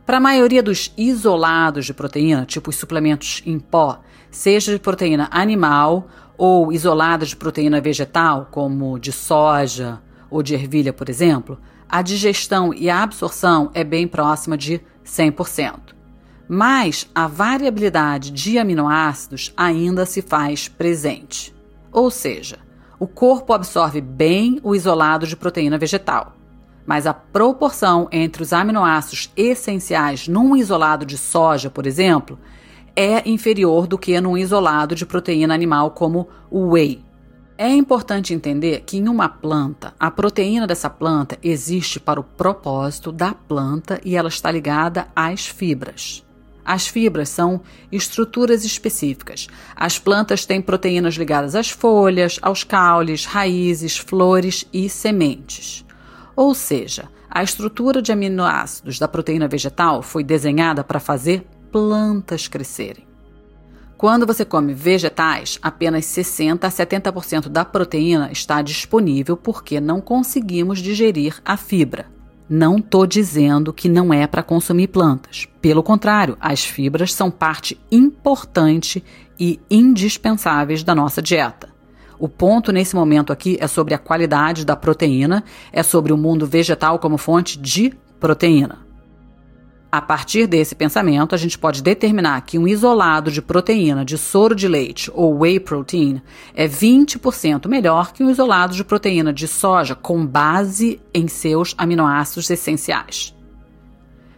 Para 0.05 0.17
a 0.17 0.21
maioria 0.21 0.63
dos 0.63 0.93
isolados 0.95 1.87
de 1.87 1.93
proteína, 1.93 2.45
tipo 2.45 2.69
os 2.69 2.77
suplementos 2.77 3.41
em 3.45 3.59
pó, 3.59 3.99
seja 4.31 4.71
de 4.71 4.79
proteína 4.79 5.27
animal 5.31 6.07
ou 6.37 6.71
isolados 6.71 7.29
de 7.29 7.35
proteína 7.35 7.81
vegetal, 7.81 8.47
como 8.51 8.99
de 8.99 9.11
soja 9.11 9.99
ou 10.29 10.43
de 10.43 10.53
ervilha, 10.53 10.93
por 10.93 11.09
exemplo, 11.09 11.59
a 11.89 12.01
digestão 12.01 12.73
e 12.73 12.89
a 12.89 13.01
absorção 13.01 13.71
é 13.73 13.83
bem 13.83 14.07
próxima 14.07 14.57
de 14.57 14.79
100%. 15.05 15.95
Mas 16.47 17.09
a 17.13 17.27
variabilidade 17.27 18.31
de 18.31 18.57
aminoácidos 18.57 19.51
ainda 19.57 20.05
se 20.05 20.21
faz 20.21 20.67
presente. 20.67 21.53
Ou 21.91 22.09
seja, 22.09 22.59
o 22.99 23.07
corpo 23.07 23.53
absorve 23.53 24.01
bem 24.01 24.59
o 24.63 24.75
isolado 24.75 25.27
de 25.27 25.35
proteína 25.35 25.77
vegetal, 25.77 26.35
mas 26.85 27.05
a 27.05 27.13
proporção 27.13 28.07
entre 28.11 28.41
os 28.41 28.53
aminoácidos 28.53 29.31
essenciais 29.35 30.27
num 30.27 30.55
isolado 30.55 31.05
de 31.05 31.17
soja, 31.17 31.69
por 31.69 31.85
exemplo, 31.85 32.39
é 32.95 33.29
inferior 33.29 33.85
do 33.85 33.97
que 33.97 34.19
num 34.19 34.37
isolado 34.37 34.95
de 34.95 35.05
proteína 35.05 35.53
animal 35.53 35.91
como 35.91 36.27
o 36.49 36.69
whey. 36.69 37.03
É 37.55 37.69
importante 37.69 38.33
entender 38.33 38.83
que 38.85 38.97
em 38.97 39.07
uma 39.07 39.27
planta, 39.27 39.93
a 39.99 40.11
proteína 40.11 40.67
dessa 40.67 40.89
planta 40.89 41.37
existe 41.43 41.99
para 41.99 42.19
o 42.19 42.23
propósito 42.23 43.11
da 43.11 43.33
planta 43.33 43.99
e 44.05 44.15
ela 44.15 44.29
está 44.29 44.51
ligada 44.51 45.07
às 45.15 45.47
fibras. 45.47 46.26
As 46.67 46.85
fibras 46.85 47.29
são 47.29 47.61
estruturas 47.89 48.65
específicas. 48.65 49.47
As 49.73 49.97
plantas 49.97 50.45
têm 50.45 50.61
proteínas 50.61 51.13
ligadas 51.13 51.55
às 51.55 51.69
folhas, 51.69 52.37
aos 52.41 52.65
caules, 52.65 53.23
raízes, 53.23 53.97
flores 53.97 54.67
e 54.73 54.89
sementes. 54.89 55.85
Ou 56.35 56.53
seja, 56.53 57.07
a 57.29 57.41
estrutura 57.41 58.01
de 58.01 58.11
aminoácidos 58.11 58.99
da 58.99 59.07
proteína 59.07 59.47
vegetal 59.47 60.01
foi 60.01 60.25
desenhada 60.25 60.83
para 60.83 60.99
fazer 60.99 61.47
plantas 61.71 62.49
crescerem. 62.49 63.07
Quando 63.97 64.27
você 64.27 64.43
come 64.43 64.73
vegetais, 64.73 65.57
apenas 65.61 66.03
60 66.05 66.67
a 66.67 66.69
70% 66.69 67.47
da 67.47 67.63
proteína 67.63 68.29
está 68.29 68.61
disponível 68.61 69.37
porque 69.37 69.79
não 69.79 70.01
conseguimos 70.01 70.79
digerir 70.79 71.41
a 71.45 71.55
fibra. 71.55 72.16
Não 72.49 72.77
estou 72.77 73.05
dizendo 73.05 73.73
que 73.73 73.89
não 73.89 74.13
é 74.13 74.25
para 74.25 74.41
consumir 74.41 74.87
plantas. 74.87 75.47
Pelo 75.61 75.83
contrário, 75.83 76.37
as 76.39 76.63
fibras 76.63 77.13
são 77.13 77.29
parte 77.29 77.77
importante 77.91 79.03
e 79.37 79.59
indispensáveis 79.69 80.81
da 80.81 80.95
nossa 80.95 81.21
dieta. 81.21 81.69
O 82.17 82.29
ponto 82.29 82.71
nesse 82.71 82.95
momento 82.95 83.33
aqui 83.33 83.57
é 83.59 83.67
sobre 83.67 83.93
a 83.93 83.99
qualidade 83.99 84.65
da 84.65 84.75
proteína, 84.75 85.43
é 85.71 85.83
sobre 85.83 86.13
o 86.13 86.17
mundo 86.17 86.47
vegetal 86.47 86.97
como 86.99 87.17
fonte 87.17 87.59
de 87.59 87.93
proteína. 88.19 88.86
A 89.89 90.01
partir 90.01 90.47
desse 90.47 90.75
pensamento, 90.75 91.33
a 91.33 91.37
gente 91.37 91.57
pode 91.57 91.81
determinar 91.81 92.41
que 92.41 92.59
um 92.59 92.67
isolado 92.67 93.31
de 93.31 93.41
proteína 93.41 94.03
de 94.03 94.17
soro 94.17 94.53
de 94.53 94.67
leite 94.67 95.09
ou 95.13 95.39
whey 95.39 95.61
protein 95.61 96.21
é 96.53 96.67
20% 96.67 97.67
melhor 97.69 98.11
que 98.11 98.21
um 98.21 98.29
isolado 98.29 98.75
de 98.75 98.83
proteína 98.83 99.31
de 99.31 99.47
soja 99.47 99.95
com 99.95 100.25
base 100.25 100.99
em 101.13 101.29
seus 101.29 101.73
aminoácidos 101.77 102.49
essenciais. 102.49 103.33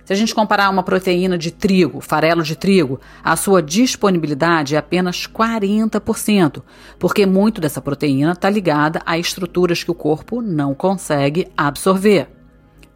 Se 0.06 0.14
a 0.14 0.16
gente 0.16 0.36
comparar 0.36 0.70
uma 0.70 0.84
proteína 0.84 1.38
de 1.38 1.52
trigo, 1.52 2.00
farelo 2.00 2.44
de 2.44 2.56
trigo, 2.56 3.00
a 3.24 3.36
sua 3.36 3.62
disponibilidade 3.62 4.76
é 4.76 4.78
apenas 4.78 5.28
40%, 5.28 6.62
porque 7.00 7.26
muito 7.26 7.60
dessa 7.60 7.82
proteína 7.82 8.34
está 8.34 8.50
ligada 8.50 9.02
a 9.06 9.18
estruturas 9.18 9.84
que 9.84 9.92
o 9.92 9.96
corpo 9.96 10.42
não 10.42 10.76
consegue 10.76 11.48
absorver. 11.58 12.39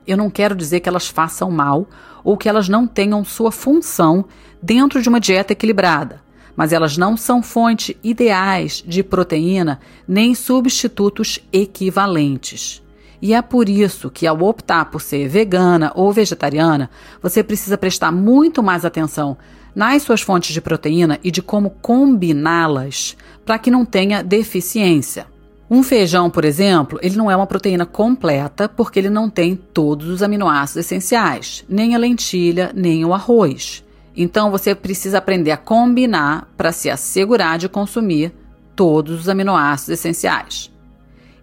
Eu 0.05 0.17
não 0.17 0.29
quero 0.29 0.55
dizer 0.55 0.79
que 0.79 0.89
elas 0.89 1.07
façam 1.07 1.49
mal 1.49 1.87
ou 2.23 2.37
que 2.37 2.47
elas 2.47 2.69
não 2.69 2.87
tenham 2.87 3.23
sua 3.23 3.51
função 3.51 4.25
dentro 4.61 5.01
de 5.01 5.09
uma 5.09 5.19
dieta 5.19 5.53
equilibrada, 5.53 6.21
mas 6.55 6.71
elas 6.71 6.97
não 6.97 7.17
são 7.17 7.41
fonte 7.43 7.97
ideais 8.03 8.83
de 8.85 9.03
proteína 9.03 9.79
nem 10.07 10.33
substitutos 10.33 11.39
equivalentes. 11.51 12.81
E 13.21 13.33
é 13.33 13.41
por 13.41 13.69
isso 13.69 14.09
que, 14.09 14.27
ao 14.27 14.41
optar 14.41 14.85
por 14.85 15.01
ser 15.01 15.29
vegana 15.29 15.93
ou 15.95 16.11
vegetariana, 16.11 16.89
você 17.21 17.41
precisa 17.41 17.77
prestar 17.77 18.11
muito 18.11 18.61
mais 18.61 18.83
atenção 18.83 19.37
nas 19.73 20.03
suas 20.03 20.21
fontes 20.21 20.53
de 20.53 20.59
proteína 20.59 21.17
e 21.23 21.31
de 21.31 21.41
como 21.41 21.69
combiná-las 21.69 23.15
para 23.45 23.57
que 23.57 23.71
não 23.71 23.85
tenha 23.85 24.21
deficiência. 24.21 25.25
Um 25.73 25.81
feijão, 25.81 26.29
por 26.29 26.45
exemplo, 26.45 26.99
ele 27.01 27.17
não 27.17 27.31
é 27.31 27.35
uma 27.35 27.47
proteína 27.47 27.83
completa 27.83 28.69
porque 28.69 28.99
ele 28.99 29.09
não 29.09 29.27
tem 29.27 29.55
todos 29.55 30.07
os 30.07 30.21
aminoácidos 30.21 30.85
essenciais, 30.85 31.65
nem 31.67 31.95
a 31.95 31.97
lentilha, 31.97 32.71
nem 32.75 33.03
o 33.03 33.11
arroz. 33.11 33.83
Então 34.15 34.51
você 34.51 34.75
precisa 34.75 35.17
aprender 35.17 35.49
a 35.49 35.57
combinar 35.57 36.47
para 36.55 36.71
se 36.71 36.91
assegurar 36.91 37.57
de 37.57 37.67
consumir 37.67 38.31
todos 38.75 39.21
os 39.21 39.27
aminoácidos 39.27 39.97
essenciais. 39.97 40.71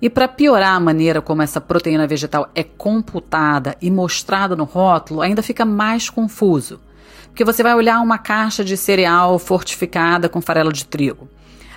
E 0.01 0.09
para 0.09 0.29
piorar 0.29 0.77
a 0.77 0.81
maneira 0.81 1.21
como 1.21 1.43
essa 1.43 1.61
proteína 1.61 2.07
vegetal 2.07 2.49
é 2.55 2.63
computada 2.63 3.77
e 3.83 3.91
mostrada 3.91 4.55
no 4.55 4.63
rótulo, 4.63 5.23
ainda 5.23 5.43
fica 5.43 5.65
mais 5.65 6.09
confuso. 6.09 6.79
Porque 7.27 7.45
você 7.45 7.65
vai 7.65 7.75
olhar 7.75 8.01
uma 8.01 8.17
caixa 8.17 8.65
de 8.65 8.77
cereal 8.77 9.41
fortificada 9.41 10.29
com 10.29 10.41
farelo 10.41 10.73
de 10.73 10.85
trigo. 10.85 11.29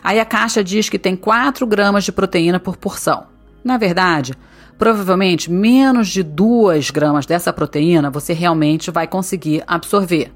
Aí 0.04 0.20
a 0.20 0.26
caixa 0.26 0.64
diz 0.64 0.90
que 0.90 1.00
tem 1.00 1.16
4 1.16 1.66
gramas 1.66 2.04
de 2.04 2.12
proteína 2.12 2.60
por 2.60 2.76
porção. 2.76 3.28
Na 3.64 3.78
verdade, 3.78 4.34
provavelmente 4.78 5.50
menos 5.50 6.10
de 6.10 6.22
2 6.22 6.92
gramas 6.92 7.26
dessa 7.26 7.54
proteína 7.54 8.12
você 8.12 8.34
realmente 8.34 8.92
vai 8.92 9.08
conseguir 9.08 9.64
absorver. 9.66 10.34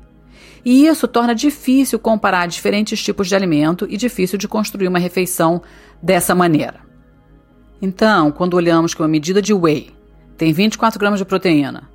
E 0.63 0.85
isso 0.87 1.07
torna 1.07 1.35
difícil 1.35 1.99
comparar 1.99 2.47
diferentes 2.47 3.01
tipos 3.01 3.27
de 3.27 3.35
alimento 3.35 3.85
e 3.89 3.97
difícil 3.97 4.37
de 4.37 4.47
construir 4.47 4.87
uma 4.87 4.99
refeição 4.99 5.61
dessa 6.01 6.33
maneira. 6.33 6.79
Então, 7.81 8.31
quando 8.31 8.55
olhamos 8.55 8.93
que 8.93 9.01
uma 9.01 9.07
medida 9.07 9.41
de 9.41 9.53
whey 9.53 9.91
tem 10.37 10.53
24 10.53 10.99
gramas 10.99 11.19
de 11.19 11.25
proteína 11.25 11.89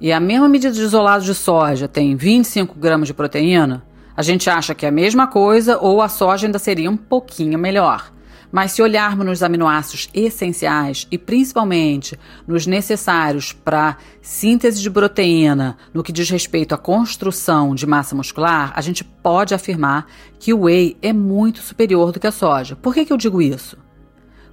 e 0.00 0.12
a 0.12 0.20
mesma 0.20 0.48
medida 0.48 0.72
de 0.72 0.80
isolado 0.80 1.24
de 1.24 1.34
soja 1.34 1.88
tem 1.88 2.14
25 2.14 2.78
gramas 2.78 3.08
de 3.08 3.14
proteína, 3.14 3.82
a 4.18 4.22
gente 4.22 4.50
acha 4.50 4.74
que 4.74 4.84
é 4.84 4.88
a 4.88 4.90
mesma 4.90 5.28
coisa 5.28 5.78
ou 5.78 6.02
a 6.02 6.08
soja 6.08 6.48
ainda 6.48 6.58
seria 6.58 6.90
um 6.90 6.96
pouquinho 6.96 7.56
melhor. 7.56 8.12
Mas 8.50 8.72
se 8.72 8.82
olharmos 8.82 9.24
nos 9.24 9.44
aminoácidos 9.44 10.10
essenciais 10.12 11.06
e 11.08 11.16
principalmente 11.16 12.18
nos 12.44 12.66
necessários 12.66 13.52
para 13.52 13.96
síntese 14.20 14.82
de 14.82 14.90
proteína, 14.90 15.76
no 15.94 16.02
que 16.02 16.10
diz 16.10 16.28
respeito 16.30 16.74
à 16.74 16.78
construção 16.78 17.76
de 17.76 17.86
massa 17.86 18.16
muscular, 18.16 18.72
a 18.74 18.80
gente 18.80 19.04
pode 19.04 19.54
afirmar 19.54 20.08
que 20.40 20.52
o 20.52 20.62
whey 20.62 20.96
é 21.00 21.12
muito 21.12 21.60
superior 21.60 22.10
do 22.10 22.18
que 22.18 22.26
a 22.26 22.32
soja. 22.32 22.74
Por 22.74 22.92
que, 22.94 23.04
que 23.04 23.12
eu 23.12 23.16
digo 23.16 23.40
isso? 23.40 23.78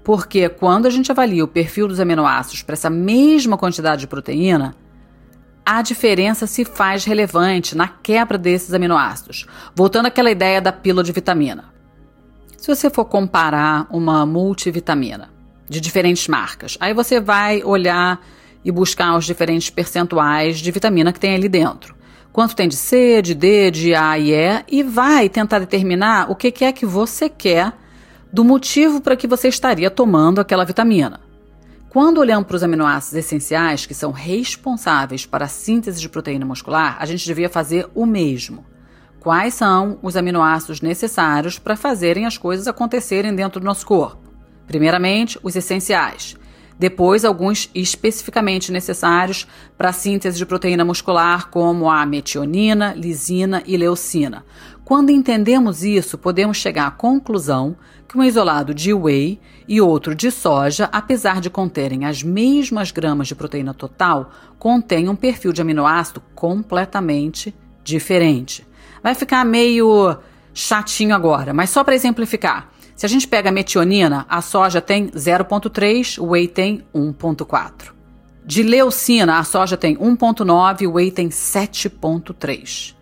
Porque 0.03 0.47
quando 0.47 0.85
a 0.85 0.91
gente 0.91 1.11
avalia 1.11 1.43
o 1.43 1.47
perfil 1.47 1.87
dos 1.87 1.99
aminoácidos 1.99 2.61
para 2.61 2.73
essa 2.73 2.91
mesma 2.91 3.57
quantidade 3.57 4.01
de 4.01 4.07
proteína, 4.07 4.75
a 5.65 5.81
diferença 5.81 6.45
se 6.45 6.63
faz 6.63 7.05
relevante 7.05 7.75
na 7.75 7.87
quebra 7.87 8.37
desses 8.37 8.73
aminoácidos. 8.73 9.47
Voltando 9.73 10.05
àquela 10.05 10.29
ideia 10.29 10.61
da 10.61 10.71
pílula 10.71 11.03
de 11.03 11.11
vitamina. 11.11 11.73
Se 12.57 12.67
você 12.67 12.89
for 12.89 13.05
comparar 13.05 13.87
uma 13.89 14.25
multivitamina 14.25 15.29
de 15.67 15.81
diferentes 15.81 16.27
marcas, 16.27 16.77
aí 16.79 16.93
você 16.93 17.19
vai 17.19 17.63
olhar 17.63 18.21
e 18.63 18.71
buscar 18.71 19.15
os 19.17 19.25
diferentes 19.25 19.69
percentuais 19.69 20.59
de 20.59 20.71
vitamina 20.71 21.11
que 21.11 21.19
tem 21.19 21.35
ali 21.35 21.49
dentro. 21.49 21.95
Quanto 22.31 22.55
tem 22.55 22.67
de 22.67 22.75
C, 22.75 23.21
de 23.21 23.33
D, 23.33 23.71
de 23.71 23.95
A 23.95 24.19
e 24.19 24.33
E, 24.33 24.63
e 24.67 24.83
vai 24.83 25.29
tentar 25.29 25.59
determinar 25.59 26.29
o 26.29 26.35
que 26.35 26.65
é 26.65 26.71
que 26.71 26.85
você 26.85 27.29
quer 27.29 27.73
do 28.31 28.43
motivo 28.43 28.99
para 28.99 29.15
que 29.15 29.27
você 29.27 29.47
estaria 29.47 29.89
tomando 29.89 30.39
aquela 30.39 30.65
vitamina. 30.65 31.24
Quando 31.95 32.17
olhamos 32.17 32.45
para 32.45 32.57
os 32.57 32.63
aminoácidos 32.63 33.15
essenciais, 33.17 33.85
que 33.85 33.93
são 33.93 34.11
responsáveis 34.11 35.25
para 35.25 35.45
a 35.45 35.47
síntese 35.47 36.01
de 36.01 36.09
proteína 36.09 36.45
muscular, 36.45 36.97
a 36.99 37.05
gente 37.05 37.25
devia 37.25 37.47
fazer 37.47 37.87
o 37.95 38.05
mesmo. 38.05 38.65
Quais 39.21 39.53
são 39.53 39.97
os 40.03 40.17
aminoácidos 40.17 40.81
necessários 40.81 41.57
para 41.57 41.77
fazerem 41.77 42.25
as 42.25 42.37
coisas 42.37 42.67
acontecerem 42.67 43.33
dentro 43.33 43.61
do 43.61 43.65
nosso 43.65 43.85
corpo? 43.85 44.29
Primeiramente, 44.67 45.39
os 45.41 45.55
essenciais. 45.55 46.35
Depois, 46.77 47.23
alguns 47.23 47.69
especificamente 47.73 48.73
necessários 48.73 49.47
para 49.77 49.87
a 49.87 49.93
síntese 49.93 50.37
de 50.37 50.45
proteína 50.45 50.83
muscular, 50.83 51.49
como 51.49 51.89
a 51.89 52.05
metionina, 52.05 52.93
lisina 52.93 53.63
e 53.65 53.77
leucina. 53.77 54.43
Quando 54.85 55.09
entendemos 55.09 55.83
isso, 55.83 56.15
podemos 56.15 56.57
chegar 56.57 56.85
à 56.85 56.91
conclusão 56.91 57.75
que 58.07 58.15
um 58.15 58.23
isolado 58.23 58.71
de 58.71 58.93
whey 58.93 59.41
e 59.67 59.81
outro 59.81 60.13
de 60.13 60.29
soja, 60.29 60.87
apesar 60.91 61.41
de 61.41 61.49
conterem 61.49 62.05
as 62.05 62.21
mesmas 62.21 62.91
gramas 62.91 63.27
de 63.27 63.33
proteína 63.33 63.73
total, 63.73 64.29
contém 64.59 65.09
um 65.09 65.15
perfil 65.15 65.51
de 65.51 65.59
aminoácido 65.59 66.21
completamente 66.35 67.53
diferente. 67.83 68.65
Vai 69.01 69.15
ficar 69.15 69.43
meio 69.43 70.17
chatinho 70.53 71.15
agora, 71.15 71.51
mas 71.51 71.71
só 71.71 71.83
para 71.83 71.95
exemplificar. 71.95 72.69
Se 72.95 73.07
a 73.07 73.09
gente 73.09 73.27
pega 73.27 73.49
a 73.49 73.51
metionina, 73.51 74.23
a 74.29 74.39
soja 74.39 74.79
tem 74.79 75.07
0,3, 75.09 76.21
o 76.21 76.27
whey 76.27 76.47
tem 76.47 76.85
1,4. 76.93 77.91
De 78.45 78.61
leucina, 78.61 79.39
a 79.39 79.43
soja 79.43 79.75
tem 79.75 79.97
1,9, 79.97 80.87
o 80.87 80.93
whey 80.93 81.09
tem 81.09 81.29
7,3. 81.29 82.94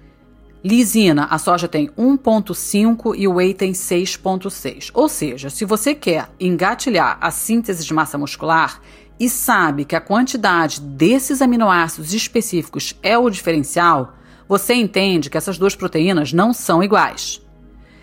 Lisina, 0.64 1.26
a 1.26 1.38
soja 1.38 1.68
tem 1.68 1.90
1,5 1.90 3.14
e 3.18 3.28
o 3.28 3.34
whey 3.34 3.54
tem 3.54 3.74
6,6. 3.74 4.92
Ou 4.94 5.10
seja, 5.10 5.50
se 5.50 5.66
você 5.66 5.94
quer 5.94 6.30
engatilhar 6.40 7.18
a 7.20 7.30
síntese 7.32 7.86
de 7.86 7.94
massa 7.94 8.18
muscular 8.18 8.80
e 9.20 9.30
sabe 9.30 9.84
que 9.84 9.96
a 9.96 10.00
quantidade 10.00 10.80
desses 10.80 11.42
aminoácidos 11.42 12.14
específicos 12.14 12.98
é 13.04 13.18
o 13.18 13.30
diferencial, 13.30 14.14
você 14.48 14.74
entende 14.74 15.30
que 15.30 15.38
essas 15.38 15.58
duas 15.58 15.76
proteínas 15.76 16.32
não 16.32 16.54
são 16.54 16.82
iguais. 16.82 17.42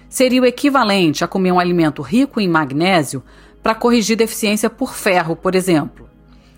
Seria 0.06 0.42
o 0.42 0.46
equivalente 0.46 1.24
a 1.24 1.28
comer 1.28 1.52
um 1.52 1.60
alimento 1.60 2.02
rico 2.02 2.42
em 2.42 2.48
magnésio 2.48 3.22
para 3.62 3.74
corrigir 3.74 4.18
deficiência 4.18 4.68
por 4.68 4.94
ferro, 4.94 5.34
por 5.34 5.54
exemplo. 5.54 6.10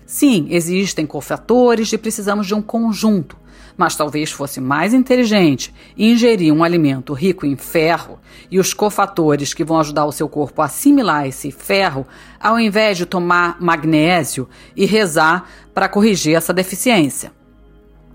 Sim, 0.05 0.47
existem 0.49 1.05
cofatores 1.05 1.93
e 1.93 1.97
precisamos 1.97 2.45
de 2.45 2.53
um 2.53 2.61
conjunto, 2.61 3.37
mas 3.77 3.95
talvez 3.95 4.31
fosse 4.31 4.61
mais 4.61 4.93
inteligente 4.93 5.73
ingerir 5.97 6.53
um 6.53 6.63
alimento 6.63 7.13
rico 7.13 7.45
em 7.45 7.55
ferro 7.55 8.19
e 8.49 8.59
os 8.59 8.73
cofatores 8.73 9.53
que 9.53 9.63
vão 9.63 9.79
ajudar 9.79 10.05
o 10.05 10.11
seu 10.11 10.29
corpo 10.29 10.61
a 10.61 10.65
assimilar 10.65 11.27
esse 11.27 11.51
ferro, 11.51 12.05
ao 12.39 12.59
invés 12.59 12.97
de 12.97 13.05
tomar 13.05 13.57
magnésio 13.59 14.47
e 14.75 14.85
rezar 14.85 15.49
para 15.73 15.89
corrigir 15.89 16.35
essa 16.35 16.53
deficiência. 16.53 17.31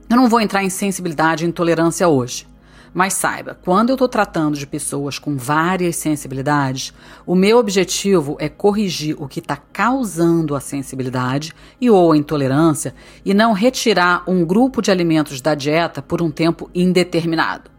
Eu 0.08 0.16
não 0.16 0.28
vou 0.28 0.40
entrar 0.40 0.62
em 0.62 0.70
sensibilidade 0.70 1.44
e 1.44 1.48
intolerância 1.48 2.08
hoje. 2.08 2.46
Mas 2.92 3.14
saiba, 3.14 3.58
quando 3.62 3.90
eu 3.90 3.94
estou 3.94 4.08
tratando 4.08 4.56
de 4.56 4.66
pessoas 4.66 5.18
com 5.18 5.36
várias 5.36 5.96
sensibilidades, 5.96 6.92
o 7.26 7.34
meu 7.34 7.58
objetivo 7.58 8.36
é 8.40 8.48
corrigir 8.48 9.14
o 9.22 9.28
que 9.28 9.40
está 9.40 9.56
causando 9.56 10.54
a 10.54 10.60
sensibilidade 10.60 11.52
e 11.80 11.90
ou 11.90 12.12
a 12.12 12.16
intolerância 12.16 12.94
e 13.24 13.34
não 13.34 13.52
retirar 13.52 14.22
um 14.26 14.44
grupo 14.44 14.80
de 14.80 14.90
alimentos 14.90 15.40
da 15.40 15.54
dieta 15.54 16.00
por 16.00 16.22
um 16.22 16.30
tempo 16.30 16.70
indeterminado. 16.74 17.70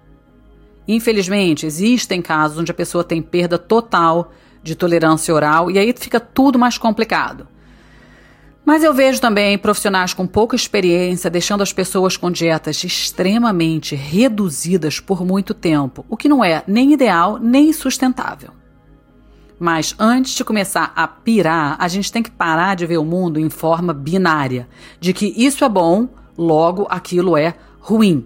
Infelizmente, 0.88 1.66
existem 1.66 2.22
casos 2.22 2.58
onde 2.58 2.72
a 2.72 2.76
pessoa 2.76 3.04
tem 3.04 3.22
perda 3.22 3.58
total 3.58 4.32
de 4.64 4.76
tolerância 4.76 5.34
oral 5.34 5.70
e 5.70 5.78
aí 5.78 5.94
fica 5.98 6.20
tudo 6.20 6.58
mais 6.58 6.78
complicado. 6.78 7.48
Mas 8.70 8.84
eu 8.84 8.94
vejo 8.94 9.20
também 9.20 9.58
profissionais 9.58 10.14
com 10.14 10.28
pouca 10.28 10.56
experiência 10.56 11.28
deixando 11.28 11.64
as 11.64 11.74
pessoas 11.74 12.16
com 12.16 12.30
dietas 12.30 12.84
extremamente 12.84 13.96
reduzidas 13.96 15.00
por 15.00 15.26
muito 15.26 15.56
tempo, 15.56 16.06
o 16.08 16.16
que 16.16 16.30
não 16.30 16.44
é 16.44 16.64
nem 16.68 16.94
ideal 16.94 17.40
nem 17.42 17.74
sustentável. 17.74 18.52
Mas 19.60 19.96
antes 19.98 20.36
de 20.36 20.46
começar 20.46 20.94
a 20.96 21.08
pirar, 21.08 21.78
a 21.80 21.88
gente 21.88 22.12
tem 22.12 22.22
que 22.22 22.30
parar 22.30 22.76
de 22.76 22.86
ver 22.86 23.00
o 23.00 23.04
mundo 23.04 23.40
em 23.40 23.50
forma 23.50 23.92
binária, 23.92 24.68
de 25.00 25.14
que 25.14 25.34
isso 25.36 25.66
é 25.66 25.70
bom, 25.70 26.08
logo 26.38 26.86
aquilo 26.92 27.36
é 27.36 27.56
ruim. 27.80 28.24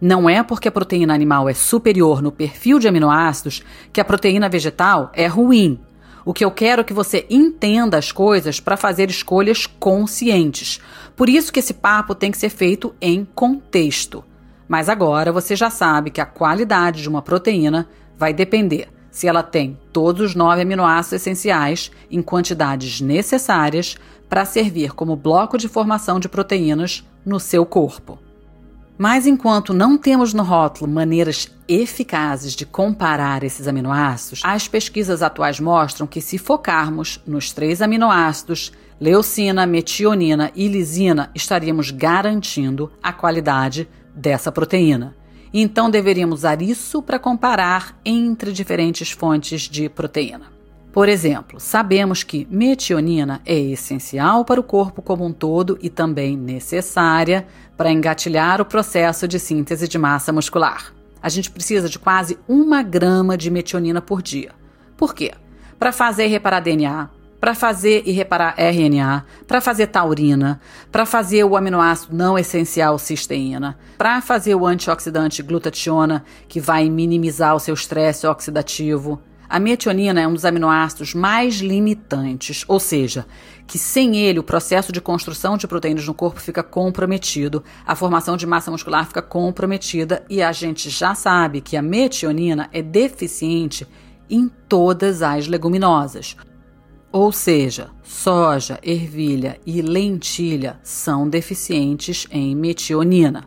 Não 0.00 0.26
é 0.26 0.42
porque 0.42 0.68
a 0.68 0.72
proteína 0.72 1.12
animal 1.12 1.50
é 1.50 1.54
superior 1.54 2.22
no 2.22 2.32
perfil 2.32 2.78
de 2.78 2.88
aminoácidos 2.88 3.62
que 3.92 4.00
a 4.00 4.04
proteína 4.06 4.48
vegetal 4.48 5.12
é 5.12 5.26
ruim. 5.26 5.78
O 6.24 6.32
que 6.32 6.44
eu 6.44 6.50
quero 6.50 6.82
é 6.82 6.84
que 6.84 6.92
você 6.92 7.26
entenda 7.28 7.98
as 7.98 8.12
coisas 8.12 8.60
para 8.60 8.76
fazer 8.76 9.10
escolhas 9.10 9.66
conscientes. 9.66 10.80
Por 11.16 11.28
isso 11.28 11.52
que 11.52 11.58
esse 11.58 11.74
papo 11.74 12.14
tem 12.14 12.30
que 12.30 12.38
ser 12.38 12.50
feito 12.50 12.94
em 13.00 13.24
contexto. 13.24 14.24
Mas 14.68 14.88
agora 14.88 15.32
você 15.32 15.56
já 15.56 15.68
sabe 15.68 16.10
que 16.10 16.20
a 16.20 16.26
qualidade 16.26 17.02
de 17.02 17.08
uma 17.08 17.22
proteína 17.22 17.88
vai 18.16 18.32
depender 18.32 18.88
se 19.10 19.28
ela 19.28 19.42
tem 19.42 19.78
todos 19.92 20.30
os 20.30 20.34
nove 20.34 20.62
aminoácidos 20.62 21.20
essenciais 21.20 21.90
em 22.10 22.22
quantidades 22.22 23.00
necessárias 23.00 23.96
para 24.28 24.46
servir 24.46 24.92
como 24.94 25.14
bloco 25.14 25.58
de 25.58 25.68
formação 25.68 26.18
de 26.18 26.28
proteínas 26.28 27.06
no 27.26 27.38
seu 27.38 27.66
corpo. 27.66 28.18
Mas 29.02 29.26
enquanto 29.26 29.74
não 29.74 29.98
temos 29.98 30.32
no 30.32 30.44
rótulo 30.44 30.88
maneiras 30.88 31.48
eficazes 31.66 32.54
de 32.54 32.64
comparar 32.64 33.42
esses 33.42 33.66
aminoácidos, 33.66 34.42
as 34.44 34.68
pesquisas 34.68 35.22
atuais 35.24 35.58
mostram 35.58 36.06
que 36.06 36.20
se 36.20 36.38
focarmos 36.38 37.20
nos 37.26 37.50
três 37.50 37.82
aminoácidos, 37.82 38.70
leucina, 39.00 39.66
metionina 39.66 40.52
e 40.54 40.68
lisina, 40.68 41.32
estaríamos 41.34 41.90
garantindo 41.90 42.92
a 43.02 43.12
qualidade 43.12 43.88
dessa 44.14 44.52
proteína. 44.52 45.16
Então 45.52 45.90
deveríamos 45.90 46.38
usar 46.38 46.62
isso 46.62 47.02
para 47.02 47.18
comparar 47.18 47.98
entre 48.04 48.52
diferentes 48.52 49.10
fontes 49.10 49.62
de 49.62 49.88
proteína. 49.88 50.51
Por 50.92 51.08
exemplo, 51.08 51.58
sabemos 51.58 52.22
que 52.22 52.46
metionina 52.50 53.40
é 53.46 53.58
essencial 53.58 54.44
para 54.44 54.60
o 54.60 54.64
corpo 54.64 55.00
como 55.00 55.24
um 55.24 55.32
todo 55.32 55.78
e 55.80 55.88
também 55.88 56.36
necessária 56.36 57.46
para 57.78 57.90
engatilhar 57.90 58.60
o 58.60 58.66
processo 58.66 59.26
de 59.26 59.38
síntese 59.38 59.88
de 59.88 59.96
massa 59.96 60.34
muscular. 60.34 60.92
A 61.22 61.30
gente 61.30 61.50
precisa 61.50 61.88
de 61.88 61.98
quase 61.98 62.38
uma 62.46 62.82
grama 62.82 63.38
de 63.38 63.50
metionina 63.50 64.02
por 64.02 64.20
dia. 64.20 64.50
Por 64.94 65.14
quê? 65.14 65.32
Para 65.78 65.92
fazer 65.92 66.26
e 66.26 66.28
reparar 66.28 66.60
DNA, 66.60 67.08
para 67.40 67.54
fazer 67.54 68.02
e 68.04 68.12
reparar 68.12 68.54
RNA, 68.58 69.24
para 69.48 69.62
fazer 69.62 69.86
taurina, 69.86 70.60
para 70.92 71.06
fazer 71.06 71.42
o 71.42 71.56
aminoácido 71.56 72.14
não 72.14 72.38
essencial 72.38 72.98
cisteína, 72.98 73.78
para 73.96 74.20
fazer 74.20 74.54
o 74.54 74.66
antioxidante 74.66 75.42
glutationa, 75.42 76.22
que 76.46 76.60
vai 76.60 76.90
minimizar 76.90 77.56
o 77.56 77.58
seu 77.58 77.72
estresse 77.72 78.26
oxidativo, 78.26 79.20
a 79.52 79.60
metionina 79.60 80.18
é 80.18 80.26
um 80.26 80.32
dos 80.32 80.46
aminoácidos 80.46 81.12
mais 81.12 81.56
limitantes, 81.56 82.64
ou 82.66 82.80
seja, 82.80 83.26
que 83.66 83.78
sem 83.78 84.16
ele 84.16 84.38
o 84.38 84.42
processo 84.42 84.90
de 84.90 84.98
construção 84.98 85.58
de 85.58 85.68
proteínas 85.68 86.06
no 86.06 86.14
corpo 86.14 86.40
fica 86.40 86.62
comprometido, 86.62 87.62
a 87.86 87.94
formação 87.94 88.34
de 88.34 88.46
massa 88.46 88.70
muscular 88.70 89.06
fica 89.06 89.20
comprometida 89.20 90.24
e 90.30 90.40
a 90.42 90.52
gente 90.52 90.88
já 90.88 91.14
sabe 91.14 91.60
que 91.60 91.76
a 91.76 91.82
metionina 91.82 92.70
é 92.72 92.80
deficiente 92.80 93.86
em 94.30 94.50
todas 94.66 95.20
as 95.20 95.46
leguminosas. 95.46 96.34
Ou 97.12 97.30
seja, 97.30 97.90
soja, 98.02 98.78
ervilha 98.82 99.60
e 99.66 99.82
lentilha 99.82 100.80
são 100.82 101.28
deficientes 101.28 102.26
em 102.30 102.56
metionina. 102.56 103.44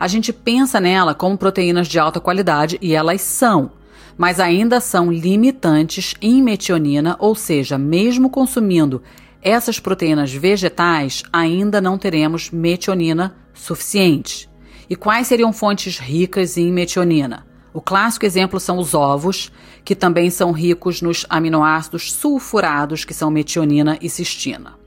A 0.00 0.08
gente 0.08 0.32
pensa 0.32 0.80
nela 0.80 1.14
como 1.14 1.36
proteínas 1.36 1.86
de 1.86 1.98
alta 1.98 2.18
qualidade 2.18 2.78
e 2.80 2.94
elas 2.94 3.20
são 3.20 3.72
mas 4.16 4.38
ainda 4.40 4.80
são 4.80 5.10
limitantes 5.10 6.14
em 6.20 6.42
metionina, 6.42 7.16
ou 7.18 7.34
seja, 7.34 7.76
mesmo 7.76 8.30
consumindo 8.30 9.02
essas 9.42 9.78
proteínas 9.78 10.32
vegetais, 10.32 11.22
ainda 11.32 11.80
não 11.80 11.98
teremos 11.98 12.50
metionina 12.50 13.36
suficiente. 13.52 14.48
E 14.88 14.96
quais 14.96 15.26
seriam 15.26 15.52
fontes 15.52 15.98
ricas 15.98 16.56
em 16.56 16.72
metionina? 16.72 17.46
O 17.72 17.80
clássico 17.80 18.24
exemplo 18.24 18.60
são 18.60 18.78
os 18.78 18.94
ovos, 18.94 19.50
que 19.84 19.94
também 19.94 20.30
são 20.30 20.52
ricos 20.52 21.02
nos 21.02 21.26
aminoácidos 21.28 22.12
sulfurados, 22.12 23.04
que 23.04 23.12
são 23.12 23.30
metionina 23.30 23.98
e 24.00 24.08
cistina 24.08 24.83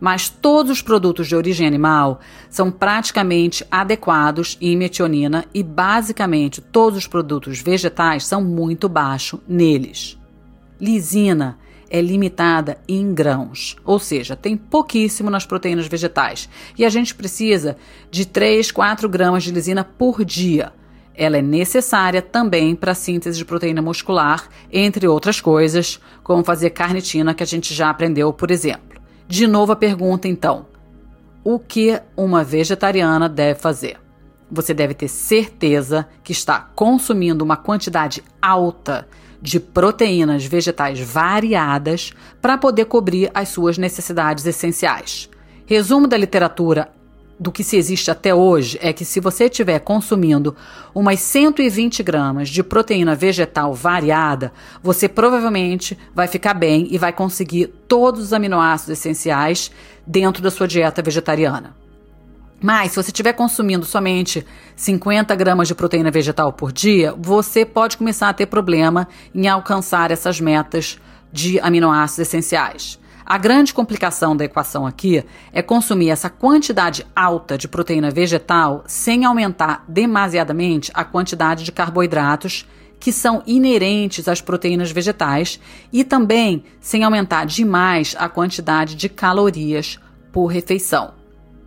mas 0.00 0.28
todos 0.28 0.70
os 0.70 0.82
produtos 0.82 1.26
de 1.26 1.34
origem 1.34 1.66
animal 1.66 2.20
são 2.50 2.70
praticamente 2.70 3.64
adequados 3.70 4.56
em 4.60 4.76
metionina 4.76 5.44
e 5.54 5.62
basicamente 5.62 6.60
todos 6.60 6.98
os 6.98 7.06
produtos 7.06 7.60
vegetais 7.60 8.24
são 8.26 8.42
muito 8.42 8.88
baixos 8.88 9.40
neles. 9.48 10.18
Lisina 10.80 11.58
é 11.88 12.00
limitada 12.00 12.78
em 12.88 13.14
grãos, 13.14 13.76
ou 13.84 13.98
seja, 13.98 14.34
tem 14.34 14.56
pouquíssimo 14.56 15.30
nas 15.30 15.46
proteínas 15.46 15.86
vegetais 15.86 16.48
e 16.76 16.84
a 16.84 16.88
gente 16.88 17.14
precisa 17.14 17.76
de 18.10 18.26
3, 18.26 18.70
4 18.72 19.08
gramas 19.08 19.44
de 19.44 19.52
lisina 19.52 19.84
por 19.84 20.24
dia. 20.24 20.72
ela 21.18 21.38
é 21.38 21.42
necessária 21.42 22.20
também 22.20 22.76
para 22.76 22.92
a 22.92 22.94
síntese 22.94 23.38
de 23.38 23.44
proteína 23.46 23.80
muscular, 23.80 24.50
entre 24.70 25.08
outras 25.08 25.40
coisas, 25.40 25.98
como 26.22 26.44
fazer 26.44 26.68
carnitina, 26.68 27.32
que 27.32 27.42
a 27.42 27.46
gente 27.46 27.72
já 27.72 27.88
aprendeu, 27.88 28.30
por 28.34 28.50
exemplo. 28.50 28.95
De 29.28 29.46
novo 29.46 29.72
a 29.72 29.76
pergunta, 29.76 30.28
então: 30.28 30.66
o 31.42 31.58
que 31.58 32.00
uma 32.16 32.44
vegetariana 32.44 33.28
deve 33.28 33.58
fazer? 33.58 33.98
Você 34.50 34.72
deve 34.72 34.94
ter 34.94 35.08
certeza 35.08 36.06
que 36.22 36.32
está 36.32 36.60
consumindo 36.74 37.44
uma 37.44 37.56
quantidade 37.56 38.22
alta 38.40 39.08
de 39.42 39.58
proteínas 39.58 40.44
vegetais 40.44 41.00
variadas 41.00 42.12
para 42.40 42.56
poder 42.56 42.86
cobrir 42.86 43.30
as 43.34 43.48
suas 43.48 43.76
necessidades 43.76 44.46
essenciais. 44.46 45.28
Resumo 45.66 46.06
da 46.06 46.16
literatura 46.16 46.88
do 47.38 47.52
que 47.52 47.62
se 47.62 47.76
existe 47.76 48.10
até 48.10 48.34
hoje 48.34 48.78
é 48.80 48.92
que 48.92 49.04
se 49.04 49.20
você 49.20 49.44
estiver 49.44 49.78
consumindo 49.80 50.56
umas 50.94 51.20
120 51.20 52.02
gramas 52.02 52.48
de 52.48 52.62
proteína 52.62 53.14
vegetal 53.14 53.74
variada, 53.74 54.52
você 54.82 55.08
provavelmente 55.08 55.96
vai 56.14 56.26
ficar 56.26 56.54
bem 56.54 56.88
e 56.90 56.96
vai 56.96 57.12
conseguir 57.12 57.66
todos 57.86 58.22
os 58.22 58.32
aminoácidos 58.32 58.98
essenciais 58.98 59.70
dentro 60.06 60.42
da 60.42 60.50
sua 60.50 60.66
dieta 60.66 61.02
vegetariana. 61.02 61.74
Mas, 62.60 62.92
se 62.92 62.96
você 62.96 63.10
estiver 63.10 63.34
consumindo 63.34 63.84
somente 63.84 64.44
50 64.74 65.34
gramas 65.34 65.68
de 65.68 65.74
proteína 65.74 66.10
vegetal 66.10 66.52
por 66.54 66.72
dia, 66.72 67.14
você 67.18 67.66
pode 67.66 67.98
começar 67.98 68.30
a 68.30 68.32
ter 68.32 68.46
problema 68.46 69.06
em 69.34 69.46
alcançar 69.46 70.10
essas 70.10 70.40
metas 70.40 70.98
de 71.30 71.60
aminoácidos 71.60 72.26
essenciais. 72.26 72.98
A 73.28 73.38
grande 73.38 73.74
complicação 73.74 74.36
da 74.36 74.44
equação 74.44 74.86
aqui 74.86 75.24
é 75.52 75.60
consumir 75.60 76.10
essa 76.10 76.30
quantidade 76.30 77.04
alta 77.14 77.58
de 77.58 77.66
proteína 77.66 78.08
vegetal 78.08 78.84
sem 78.86 79.24
aumentar 79.24 79.84
demasiadamente 79.88 80.92
a 80.94 81.04
quantidade 81.04 81.64
de 81.64 81.72
carboidratos 81.72 82.68
que 83.00 83.10
são 83.10 83.42
inerentes 83.44 84.28
às 84.28 84.40
proteínas 84.40 84.92
vegetais 84.92 85.58
e 85.92 86.04
também 86.04 86.62
sem 86.80 87.02
aumentar 87.02 87.46
demais 87.46 88.14
a 88.16 88.28
quantidade 88.28 88.94
de 88.94 89.08
calorias 89.08 89.98
por 90.30 90.46
refeição. 90.46 91.12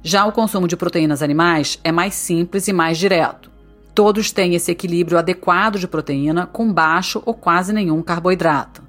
Já 0.01 0.25
o 0.25 0.31
consumo 0.31 0.65
de 0.65 0.77
proteínas 0.77 1.21
animais 1.21 1.77
é 1.83 1.91
mais 1.91 2.13
simples 2.13 2.69
e 2.69 2.73
mais 2.73 2.97
direto. 2.97 3.51
Todos 3.93 4.31
têm 4.31 4.55
esse 4.55 4.71
equilíbrio 4.71 5.17
adequado 5.17 5.77
de 5.77 5.89
proteína 5.89 6.47
com 6.47 6.71
baixo 6.71 7.21
ou 7.25 7.33
quase 7.33 7.73
nenhum 7.73 8.01
carboidrato. 8.01 8.88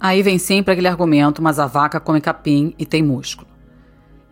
Aí 0.00 0.22
vem 0.22 0.38
sempre 0.38 0.72
aquele 0.72 0.88
argumento, 0.88 1.42
mas 1.42 1.58
a 1.58 1.66
vaca 1.66 2.00
come 2.00 2.22
capim 2.22 2.74
e 2.78 2.86
tem 2.86 3.02
músculo. 3.02 3.46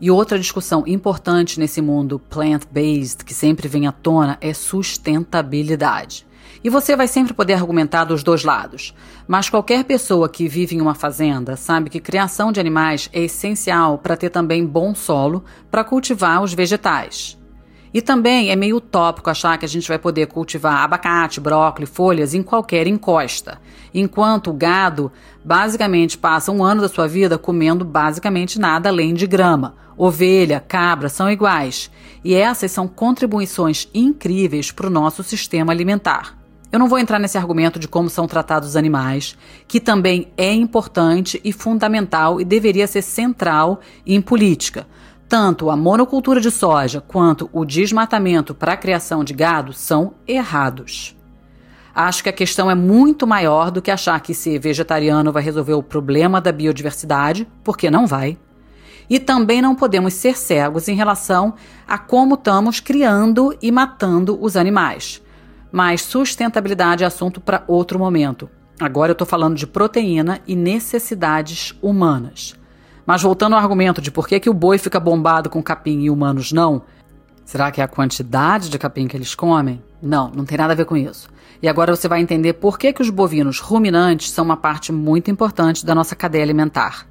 E 0.01 0.11
outra 0.11 0.39
discussão 0.39 0.85
importante 0.87 1.61
nesse 1.61 1.83
mundo 1.83 2.19
plant-based 2.19 3.23
que 3.25 3.35
sempre 3.35 3.69
vem 3.69 3.87
à 3.87 3.93
tona 3.93 4.39
é 4.41 4.55
sustentabilidade. 4.55 6.27
E 6.65 6.71
você 6.71 6.97
vai 6.97 7.07
sempre 7.07 7.35
poder 7.35 7.55
argumentar 7.55 8.05
dos 8.05 8.23
dois 8.23 8.45
lados. 8.45 8.95
Mas 9.27 9.51
qualquer 9.51 9.85
pessoa 9.85 10.29
que 10.29 10.49
vive 10.49 10.75
em 10.75 10.81
uma 10.81 10.95
fazenda 10.95 11.57
sabe 11.57 11.91
que 11.91 12.01
criação 12.01 12.51
de 12.51 12.59
animais 12.59 13.11
é 13.13 13.21
essencial 13.25 13.99
para 13.99 14.17
ter 14.17 14.31
também 14.31 14.65
bom 14.67 14.95
solo 14.95 15.45
para 15.71 15.85
cultivar 15.85 16.43
os 16.43 16.55
vegetais. 16.55 17.38
E 17.99 18.01
também 18.01 18.53
é 18.53 18.55
meio 18.55 18.77
utópico 18.77 19.29
achar 19.29 19.59
que 19.59 19.65
a 19.65 19.69
gente 19.69 19.89
vai 19.89 19.99
poder 19.99 20.29
cultivar 20.29 20.85
abacate, 20.85 21.41
brócolis, 21.41 21.91
folhas 21.91 22.33
em 22.33 22.45
qualquer 22.45 22.87
encosta, 22.87 23.61
enquanto 23.93 24.51
o 24.51 24.53
gado 24.53 25.11
basicamente 25.45 26.17
passa 26.17 26.53
um 26.53 26.63
ano 26.63 26.81
da 26.81 26.89
sua 26.89 27.09
vida 27.09 27.37
comendo 27.37 27.85
basicamente 27.85 28.57
nada 28.57 28.89
além 28.89 29.15
de 29.15 29.27
grama. 29.27 29.75
Ovelha, 29.97 30.61
cabra 30.61 31.09
são 31.09 31.29
iguais, 31.29 31.91
e 32.23 32.35
essas 32.35 32.71
são 32.71 32.87
contribuições 32.87 33.89
incríveis 33.93 34.71
para 34.71 34.87
o 34.87 34.91
nosso 34.91 35.25
sistema 35.25 35.73
alimentar. 35.73 36.39
Eu 36.71 36.79
não 36.79 36.87
vou 36.87 37.01
entrar 37.01 37.19
nesse 37.19 37.37
argumento 37.37 37.81
de 37.81 37.89
como 37.89 38.09
são 38.09 38.29
tratados 38.29 38.69
os 38.69 38.77
animais, 38.77 39.37
que 39.67 39.81
também 39.81 40.29
é 40.37 40.53
importante 40.53 41.41
e 41.43 41.53
fundamental 41.53 42.41
e 42.41 42.45
deveria 42.45 42.87
ser 42.87 43.03
central 43.03 43.81
em 44.07 44.21
política. 44.21 44.87
Tanto 45.29 45.69
a 45.69 45.77
monocultura 45.77 46.41
de 46.41 46.51
soja 46.51 47.03
quanto 47.03 47.51
o 47.53 47.63
desmatamento 47.63 48.55
para 48.55 48.73
a 48.73 48.77
criação 48.77 49.23
de 49.23 49.35
gado 49.35 49.75
são 49.75 50.15
errados. 50.27 51.15
Acho 51.95 52.23
que 52.23 52.31
a 52.31 52.33
questão 52.33 52.71
é 52.71 52.75
muito 52.75 53.27
maior 53.27 53.71
do 53.71 53.83
que 53.83 53.91
achar 53.91 54.19
que 54.21 54.33
ser 54.33 54.59
vegetariano 54.59 55.31
vai 55.31 55.43
resolver 55.43 55.75
o 55.75 55.83
problema 55.83 56.41
da 56.41 56.51
biodiversidade, 56.51 57.47
porque 57.63 57.91
não 57.91 58.07
vai. 58.07 58.39
E 59.11 59.19
também 59.19 59.61
não 59.61 59.75
podemos 59.75 60.15
ser 60.15 60.37
cegos 60.37 60.89
em 60.89 60.95
relação 60.95 61.55
a 61.87 61.99
como 61.99 62.35
estamos 62.35 62.81
criando 62.81 63.55
e 63.61 63.71
matando 63.71 64.39
os 64.41 64.57
animais. 64.57 65.21
Mas 65.71 66.01
sustentabilidade 66.03 67.05
é 67.05 67.07
assunto 67.07 67.39
para 67.39 67.65
outro 67.67 67.99
momento. 67.99 68.49
Agora 68.81 69.11
eu 69.11 69.15
estou 69.15 69.27
falando 69.27 69.57
de 69.57 69.67
proteína 69.67 70.41
e 70.47 70.57
necessidades 70.57 71.75
humanas. 71.83 72.58
Mas 73.09 73.23
voltando 73.23 73.55
ao 73.55 73.59
argumento 73.59 74.03
de 74.03 74.11
por 74.11 74.29
que, 74.29 74.39
que 74.39 74.51
o 74.51 74.53
boi 74.53 74.77
fica 74.77 75.01
bombado 75.01 75.49
com 75.49 75.63
capim 75.63 76.03
e 76.03 76.11
humanos 76.11 76.53
não, 76.53 76.83
será 77.43 77.71
que 77.71 77.81
é 77.81 77.85
a 77.85 77.89
quantidade 77.89 78.69
de 78.69 78.79
capim 78.79 79.09
que 79.09 79.17
eles 79.17 79.35
comem? 79.35 79.83
Não, 80.03 80.31
não 80.31 80.45
tem 80.45 80.59
nada 80.59 80.75
a 80.75 80.77
ver 80.77 80.85
com 80.85 80.95
isso. 80.95 81.27
E 81.63 81.67
agora 81.67 81.97
você 81.97 82.07
vai 82.07 82.21
entender 82.21 82.53
por 82.53 82.79
que, 82.79 82.93
que 82.93 83.01
os 83.01 83.09
bovinos 83.09 83.61
ruminantes 83.61 84.31
são 84.31 84.45
uma 84.45 84.59
parte 84.59 84.93
muito 84.93 85.31
importante 85.31 85.87
da 85.87 85.95
nossa 85.95 86.15
cadeia 86.15 86.45
alimentar. 86.45 87.07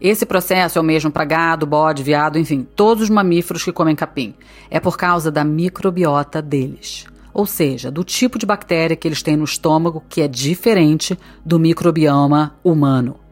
Esse 0.00 0.26
processo 0.26 0.80
é 0.80 0.82
o 0.82 0.84
mesmo 0.84 1.12
para 1.12 1.24
gado, 1.24 1.64
bode, 1.64 2.02
veado, 2.02 2.40
enfim, 2.40 2.66
todos 2.74 3.04
os 3.04 3.10
mamíferos 3.10 3.62
que 3.62 3.70
comem 3.70 3.94
capim. 3.94 4.34
É 4.68 4.80
por 4.80 4.96
causa 4.96 5.30
da 5.30 5.44
microbiota 5.44 6.42
deles. 6.42 7.06
Ou 7.32 7.46
seja, 7.46 7.88
do 7.88 8.02
tipo 8.02 8.36
de 8.36 8.46
bactéria 8.46 8.96
que 8.96 9.06
eles 9.06 9.22
têm 9.22 9.36
no 9.36 9.44
estômago 9.44 10.02
que 10.08 10.22
é 10.22 10.26
diferente 10.26 11.16
do 11.44 11.56
microbioma 11.56 12.56
humano. 12.64 13.25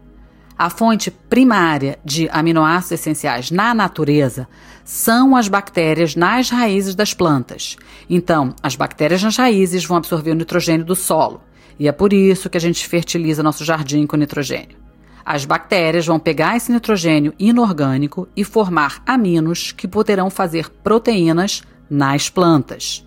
A 0.56 0.70
fonte 0.70 1.10
primária 1.10 1.98
de 2.04 2.28
aminoácidos 2.30 3.00
essenciais 3.00 3.50
na 3.50 3.74
natureza 3.74 4.46
são 4.84 5.34
as 5.34 5.48
bactérias 5.48 6.14
nas 6.14 6.48
raízes 6.48 6.94
das 6.94 7.12
plantas. 7.12 7.76
Então, 8.08 8.54
as 8.62 8.76
bactérias 8.76 9.20
nas 9.20 9.36
raízes 9.36 9.84
vão 9.84 9.96
absorver 9.96 10.30
o 10.30 10.36
nitrogênio 10.36 10.86
do 10.86 10.94
solo, 10.94 11.42
e 11.76 11.88
é 11.88 11.92
por 11.92 12.12
isso 12.12 12.48
que 12.48 12.56
a 12.56 12.60
gente 12.60 12.86
fertiliza 12.86 13.42
nosso 13.42 13.64
jardim 13.64 14.06
com 14.06 14.16
nitrogênio. 14.16 14.76
As 15.24 15.44
bactérias 15.44 16.06
vão 16.06 16.20
pegar 16.20 16.56
esse 16.56 16.70
nitrogênio 16.70 17.34
inorgânico 17.36 18.28
e 18.36 18.44
formar 18.44 19.02
aminos 19.04 19.72
que 19.72 19.88
poderão 19.88 20.30
fazer 20.30 20.70
proteínas 20.70 21.62
nas 21.90 22.30
plantas. 22.30 23.04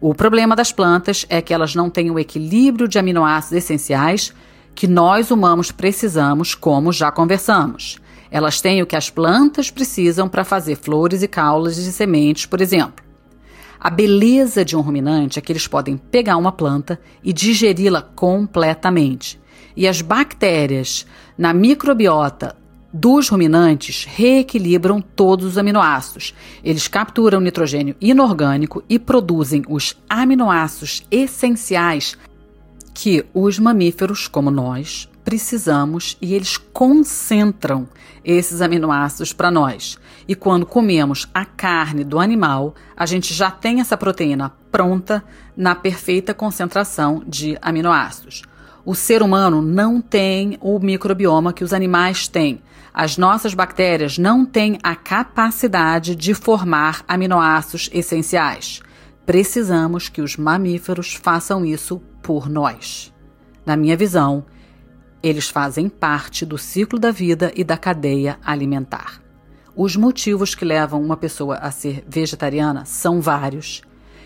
O 0.00 0.14
problema 0.14 0.56
das 0.56 0.72
plantas 0.72 1.24
é 1.28 1.40
que 1.40 1.54
elas 1.54 1.76
não 1.76 1.88
têm 1.88 2.10
o 2.10 2.18
equilíbrio 2.18 2.88
de 2.88 2.98
aminoácidos 2.98 3.58
essenciais 3.58 4.34
que 4.74 4.86
nós 4.86 5.30
humanos 5.30 5.70
precisamos, 5.70 6.54
como 6.54 6.92
já 6.92 7.10
conversamos. 7.10 7.98
Elas 8.30 8.60
têm 8.60 8.82
o 8.82 8.86
que 8.86 8.96
as 8.96 9.10
plantas 9.10 9.70
precisam 9.70 10.28
para 10.28 10.44
fazer 10.44 10.76
flores 10.76 11.22
e 11.22 11.28
caules 11.28 11.76
de 11.76 11.92
sementes, 11.92 12.46
por 12.46 12.60
exemplo. 12.60 13.04
A 13.78 13.90
beleza 13.90 14.64
de 14.64 14.76
um 14.76 14.80
ruminante 14.80 15.38
é 15.38 15.42
que 15.42 15.52
eles 15.52 15.66
podem 15.66 15.96
pegar 15.96 16.36
uma 16.36 16.52
planta 16.52 17.00
e 17.22 17.32
digeri-la 17.32 18.00
completamente. 18.00 19.40
E 19.76 19.88
as 19.88 20.00
bactérias 20.00 21.06
na 21.36 21.52
microbiota 21.52 22.56
dos 22.92 23.28
ruminantes 23.28 24.04
reequilibram 24.04 25.00
todos 25.00 25.46
os 25.46 25.58
aminoácidos. 25.58 26.34
Eles 26.62 26.86
capturam 26.86 27.40
nitrogênio 27.40 27.96
inorgânico 28.00 28.84
e 28.88 28.98
produzem 28.98 29.64
os 29.68 29.96
aminoácidos 30.08 31.02
essenciais 31.10 32.16
que 32.94 33.24
os 33.32 33.58
mamíferos, 33.58 34.28
como 34.28 34.50
nós, 34.50 35.08
precisamos 35.24 36.16
e 36.20 36.34
eles 36.34 36.56
concentram 36.56 37.88
esses 38.24 38.60
aminoácidos 38.60 39.32
para 39.32 39.50
nós. 39.50 39.98
E 40.26 40.34
quando 40.34 40.66
comemos 40.66 41.28
a 41.32 41.44
carne 41.44 42.04
do 42.04 42.18
animal, 42.18 42.74
a 42.96 43.06
gente 43.06 43.32
já 43.32 43.50
tem 43.50 43.80
essa 43.80 43.96
proteína 43.96 44.52
pronta 44.70 45.24
na 45.56 45.74
perfeita 45.74 46.34
concentração 46.34 47.22
de 47.26 47.56
aminoácidos. 47.60 48.42
O 48.84 48.94
ser 48.94 49.22
humano 49.22 49.62
não 49.62 50.00
tem 50.00 50.58
o 50.60 50.78
microbioma 50.78 51.52
que 51.52 51.62
os 51.62 51.72
animais 51.72 52.26
têm. 52.26 52.60
As 52.92 53.16
nossas 53.16 53.54
bactérias 53.54 54.18
não 54.18 54.44
têm 54.44 54.78
a 54.82 54.94
capacidade 54.94 56.14
de 56.14 56.34
formar 56.34 57.04
aminoácidos 57.06 57.88
essenciais. 57.92 58.82
Precisamos 59.24 60.08
que 60.08 60.20
os 60.20 60.36
mamíferos 60.36 61.14
façam 61.14 61.64
isso 61.64 62.02
por 62.22 62.48
nós. 62.48 63.12
Na 63.66 63.76
minha 63.76 63.96
visão, 63.96 64.44
eles 65.22 65.48
fazem 65.48 65.88
parte 65.88 66.44
do 66.44 66.58
ciclo 66.58 66.98
da 66.98 67.10
vida 67.10 67.52
e 67.54 67.62
da 67.62 67.76
cadeia 67.76 68.38
alimentar. 68.44 69.22
Os 69.74 69.96
motivos 69.96 70.54
que 70.54 70.64
levam 70.64 71.02
uma 71.02 71.16
pessoa 71.16 71.56
a 71.56 71.70
ser 71.70 72.04
vegetariana 72.06 72.84
são 72.84 73.20
vários. 73.20 73.82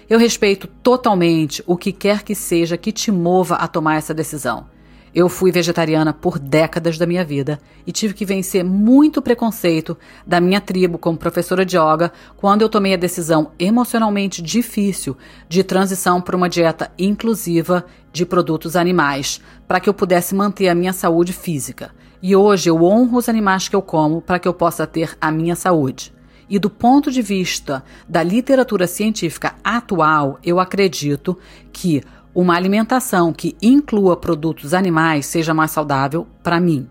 Eu 0.08 0.18
respeito 0.18 0.66
totalmente 0.66 1.62
o 1.66 1.76
que 1.76 1.92
quer 1.92 2.22
que 2.22 2.34
seja 2.34 2.76
que 2.76 2.92
te 2.92 3.12
mova 3.12 3.56
a 3.56 3.68
tomar 3.68 3.96
essa 3.96 4.14
decisão. 4.14 4.68
Eu 5.16 5.30
fui 5.30 5.50
vegetariana 5.50 6.12
por 6.12 6.38
décadas 6.38 6.98
da 6.98 7.06
minha 7.06 7.24
vida 7.24 7.58
e 7.86 7.90
tive 7.90 8.12
que 8.12 8.26
vencer 8.26 8.62
muito 8.62 9.22
preconceito 9.22 9.96
da 10.26 10.42
minha 10.42 10.60
tribo 10.60 10.98
como 10.98 11.16
professora 11.16 11.64
de 11.64 11.74
yoga 11.78 12.12
quando 12.36 12.60
eu 12.60 12.68
tomei 12.68 12.92
a 12.92 12.98
decisão 12.98 13.50
emocionalmente 13.58 14.42
difícil 14.42 15.16
de 15.48 15.64
transição 15.64 16.20
para 16.20 16.36
uma 16.36 16.50
dieta 16.50 16.92
inclusiva 16.98 17.86
de 18.12 18.26
produtos 18.26 18.76
animais, 18.76 19.40
para 19.66 19.80
que 19.80 19.88
eu 19.88 19.94
pudesse 19.94 20.34
manter 20.34 20.68
a 20.68 20.74
minha 20.74 20.92
saúde 20.92 21.32
física. 21.32 21.92
E 22.22 22.36
hoje 22.36 22.68
eu 22.68 22.84
honro 22.84 23.16
os 23.16 23.26
animais 23.26 23.70
que 23.70 23.76
eu 23.76 23.80
como 23.80 24.20
para 24.20 24.38
que 24.38 24.46
eu 24.46 24.52
possa 24.52 24.86
ter 24.86 25.16
a 25.18 25.30
minha 25.30 25.56
saúde. 25.56 26.12
E 26.48 26.58
do 26.58 26.68
ponto 26.70 27.10
de 27.10 27.22
vista 27.22 27.82
da 28.08 28.22
literatura 28.22 28.86
científica 28.86 29.54
atual, 29.64 30.38
eu 30.44 30.60
acredito 30.60 31.36
que 31.72 32.02
uma 32.36 32.54
alimentação 32.54 33.32
que 33.32 33.56
inclua 33.62 34.14
produtos 34.14 34.74
animais 34.74 35.24
seja 35.24 35.54
mais 35.54 35.70
saudável 35.70 36.26
para 36.42 36.60
mim. 36.60 36.86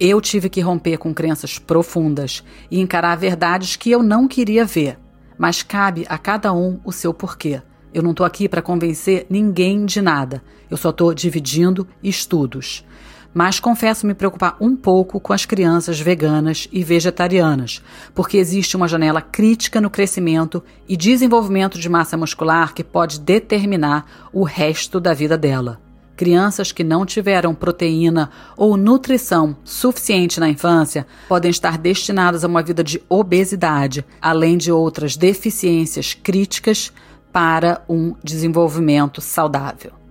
Eu 0.00 0.20
tive 0.20 0.50
que 0.50 0.60
romper 0.60 0.98
com 0.98 1.14
crenças 1.14 1.56
profundas 1.56 2.42
e 2.68 2.80
encarar 2.80 3.14
verdades 3.14 3.76
que 3.76 3.92
eu 3.92 4.02
não 4.02 4.26
queria 4.26 4.64
ver, 4.64 4.98
mas 5.38 5.62
cabe 5.62 6.04
a 6.08 6.18
cada 6.18 6.52
um 6.52 6.80
o 6.84 6.90
seu 6.90 7.14
porquê. 7.14 7.62
Eu 7.94 8.02
não 8.02 8.10
estou 8.10 8.26
aqui 8.26 8.48
para 8.48 8.60
convencer 8.60 9.24
ninguém 9.30 9.86
de 9.86 10.02
nada, 10.02 10.42
eu 10.68 10.76
só 10.76 10.90
estou 10.90 11.14
dividindo 11.14 11.86
estudos 12.02 12.84
mas 13.34 13.58
confesso 13.58 14.06
me 14.06 14.14
preocupar 14.14 14.56
um 14.60 14.76
pouco 14.76 15.18
com 15.18 15.32
as 15.32 15.46
crianças 15.46 15.98
veganas 16.00 16.68
e 16.70 16.84
vegetarianas, 16.84 17.82
porque 18.14 18.36
existe 18.36 18.76
uma 18.76 18.88
janela 18.88 19.22
crítica 19.22 19.80
no 19.80 19.90
crescimento 19.90 20.62
e 20.88 20.96
desenvolvimento 20.96 21.78
de 21.78 21.88
massa 21.88 22.16
muscular 22.16 22.74
que 22.74 22.84
pode 22.84 23.20
determinar 23.20 24.28
o 24.32 24.42
resto 24.44 25.00
da 25.00 25.14
vida 25.14 25.38
dela. 25.38 25.80
Crianças 26.14 26.70
que 26.70 26.84
não 26.84 27.06
tiveram 27.06 27.54
proteína 27.54 28.30
ou 28.56 28.76
nutrição 28.76 29.56
suficiente 29.64 30.38
na 30.38 30.48
infância 30.48 31.06
podem 31.28 31.50
estar 31.50 31.78
destinadas 31.78 32.44
a 32.44 32.48
uma 32.48 32.62
vida 32.62 32.84
de 32.84 33.02
obesidade, 33.08 34.04
além 34.20 34.56
de 34.58 34.70
outras 34.70 35.16
deficiências 35.16 36.14
críticas 36.14 36.92
para 37.32 37.82
um 37.88 38.14
desenvolvimento 38.22 39.20
saudável. 39.22 40.01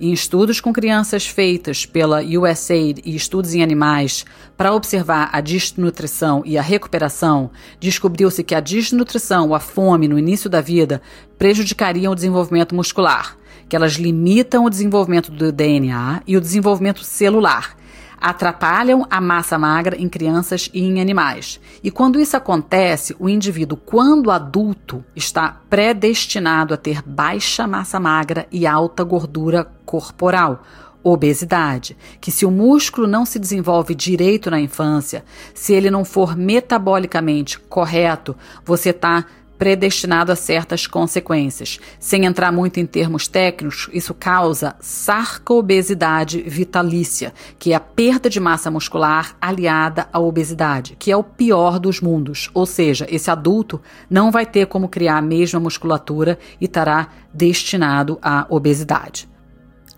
Em 0.00 0.12
estudos 0.12 0.60
com 0.60 0.72
crianças 0.72 1.26
feitas 1.26 1.84
pela 1.84 2.22
USAID 2.22 3.02
e 3.04 3.16
estudos 3.16 3.52
em 3.52 3.64
animais 3.64 4.24
para 4.56 4.72
observar 4.72 5.28
a 5.32 5.40
desnutrição 5.40 6.40
e 6.46 6.56
a 6.56 6.62
recuperação, 6.62 7.50
descobriu-se 7.80 8.44
que 8.44 8.54
a 8.54 8.60
desnutrição 8.60 9.48
ou 9.48 9.56
a 9.56 9.60
fome 9.60 10.06
no 10.06 10.16
início 10.16 10.48
da 10.48 10.60
vida 10.60 11.02
prejudicariam 11.36 12.12
o 12.12 12.14
desenvolvimento 12.14 12.76
muscular, 12.76 13.36
que 13.68 13.74
elas 13.74 13.94
limitam 13.94 14.64
o 14.64 14.70
desenvolvimento 14.70 15.32
do 15.32 15.50
DNA 15.50 16.22
e 16.28 16.36
o 16.36 16.40
desenvolvimento 16.40 17.02
celular 17.02 17.76
atrapalham 18.20 19.06
a 19.10 19.20
massa 19.20 19.58
magra 19.58 19.96
em 19.96 20.08
crianças 20.08 20.70
e 20.72 20.82
em 20.82 21.00
animais. 21.00 21.60
E 21.82 21.90
quando 21.90 22.20
isso 22.20 22.36
acontece, 22.36 23.16
o 23.18 23.28
indivíduo, 23.28 23.76
quando 23.76 24.30
adulto, 24.30 25.04
está 25.14 25.60
predestinado 25.68 26.74
a 26.74 26.76
ter 26.76 27.02
baixa 27.02 27.66
massa 27.66 28.00
magra 28.00 28.46
e 28.50 28.66
alta 28.66 29.04
gordura 29.04 29.66
corporal 29.84 30.62
obesidade, 31.02 31.96
que 32.20 32.30
se 32.30 32.44
o 32.44 32.50
músculo 32.50 33.06
não 33.06 33.24
se 33.24 33.38
desenvolve 33.38 33.94
direito 33.94 34.50
na 34.50 34.60
infância, 34.60 35.24
se 35.54 35.72
ele 35.72 35.90
não 35.90 36.04
for 36.04 36.36
metabolicamente 36.36 37.58
correto, 37.58 38.36
você 38.64 38.90
está 38.90 39.24
predestinado 39.58 40.30
a 40.30 40.36
certas 40.36 40.86
consequências. 40.86 41.80
Sem 41.98 42.24
entrar 42.24 42.52
muito 42.52 42.78
em 42.78 42.86
termos 42.86 43.26
técnicos, 43.26 43.90
isso 43.92 44.14
causa 44.14 44.76
sarcobesidade 44.80 46.42
vitalícia, 46.42 47.34
que 47.58 47.72
é 47.72 47.76
a 47.76 47.80
perda 47.80 48.30
de 48.30 48.38
massa 48.38 48.70
muscular 48.70 49.36
aliada 49.40 50.08
à 50.12 50.20
obesidade, 50.20 50.96
que 50.98 51.10
é 51.10 51.16
o 51.16 51.24
pior 51.24 51.78
dos 51.78 52.00
mundos. 52.00 52.50
Ou 52.54 52.64
seja, 52.64 53.06
esse 53.10 53.30
adulto 53.30 53.80
não 54.08 54.30
vai 54.30 54.46
ter 54.46 54.66
como 54.66 54.88
criar 54.88 55.18
a 55.18 55.22
mesma 55.22 55.58
musculatura 55.58 56.38
e 56.60 56.66
estará 56.66 57.08
destinado 57.34 58.18
à 58.22 58.46
obesidade. 58.48 59.28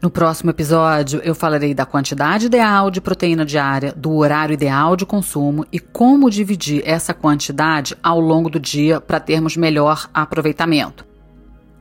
No 0.00 0.08
próximo 0.08 0.50
episódio, 0.50 1.20
eu 1.22 1.34
falarei 1.34 1.74
da 1.74 1.84
quantidade 1.84 2.46
ideal 2.46 2.90
de 2.90 3.02
proteína 3.02 3.44
diária, 3.44 3.92
do 3.94 4.16
horário 4.16 4.54
ideal 4.54 4.96
de 4.96 5.04
consumo 5.04 5.66
e 5.70 5.78
como 5.78 6.30
dividir 6.30 6.82
essa 6.86 7.12
quantidade 7.12 7.94
ao 8.02 8.18
longo 8.18 8.48
do 8.48 8.58
dia 8.58 8.98
para 8.98 9.20
termos 9.20 9.58
melhor 9.58 10.08
aproveitamento. 10.14 11.04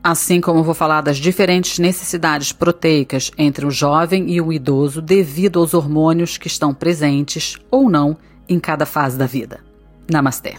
Assim 0.02 0.38
como 0.38 0.62
vou 0.62 0.74
falar 0.74 1.00
das 1.00 1.16
diferentes 1.16 1.78
necessidades 1.78 2.52
proteicas 2.52 3.30
entre 3.38 3.64
o 3.64 3.70
jovem 3.70 4.30
e 4.30 4.38
o 4.38 4.52
idoso 4.52 5.00
devido 5.00 5.58
aos 5.58 5.72
hormônios 5.72 6.36
que 6.36 6.46
estão 6.46 6.74
presentes 6.74 7.58
ou 7.70 7.88
não 7.88 8.18
em 8.46 8.60
cada 8.60 8.84
fase 8.84 9.16
da 9.16 9.26
vida. 9.26 9.60
Namastê! 10.10 10.56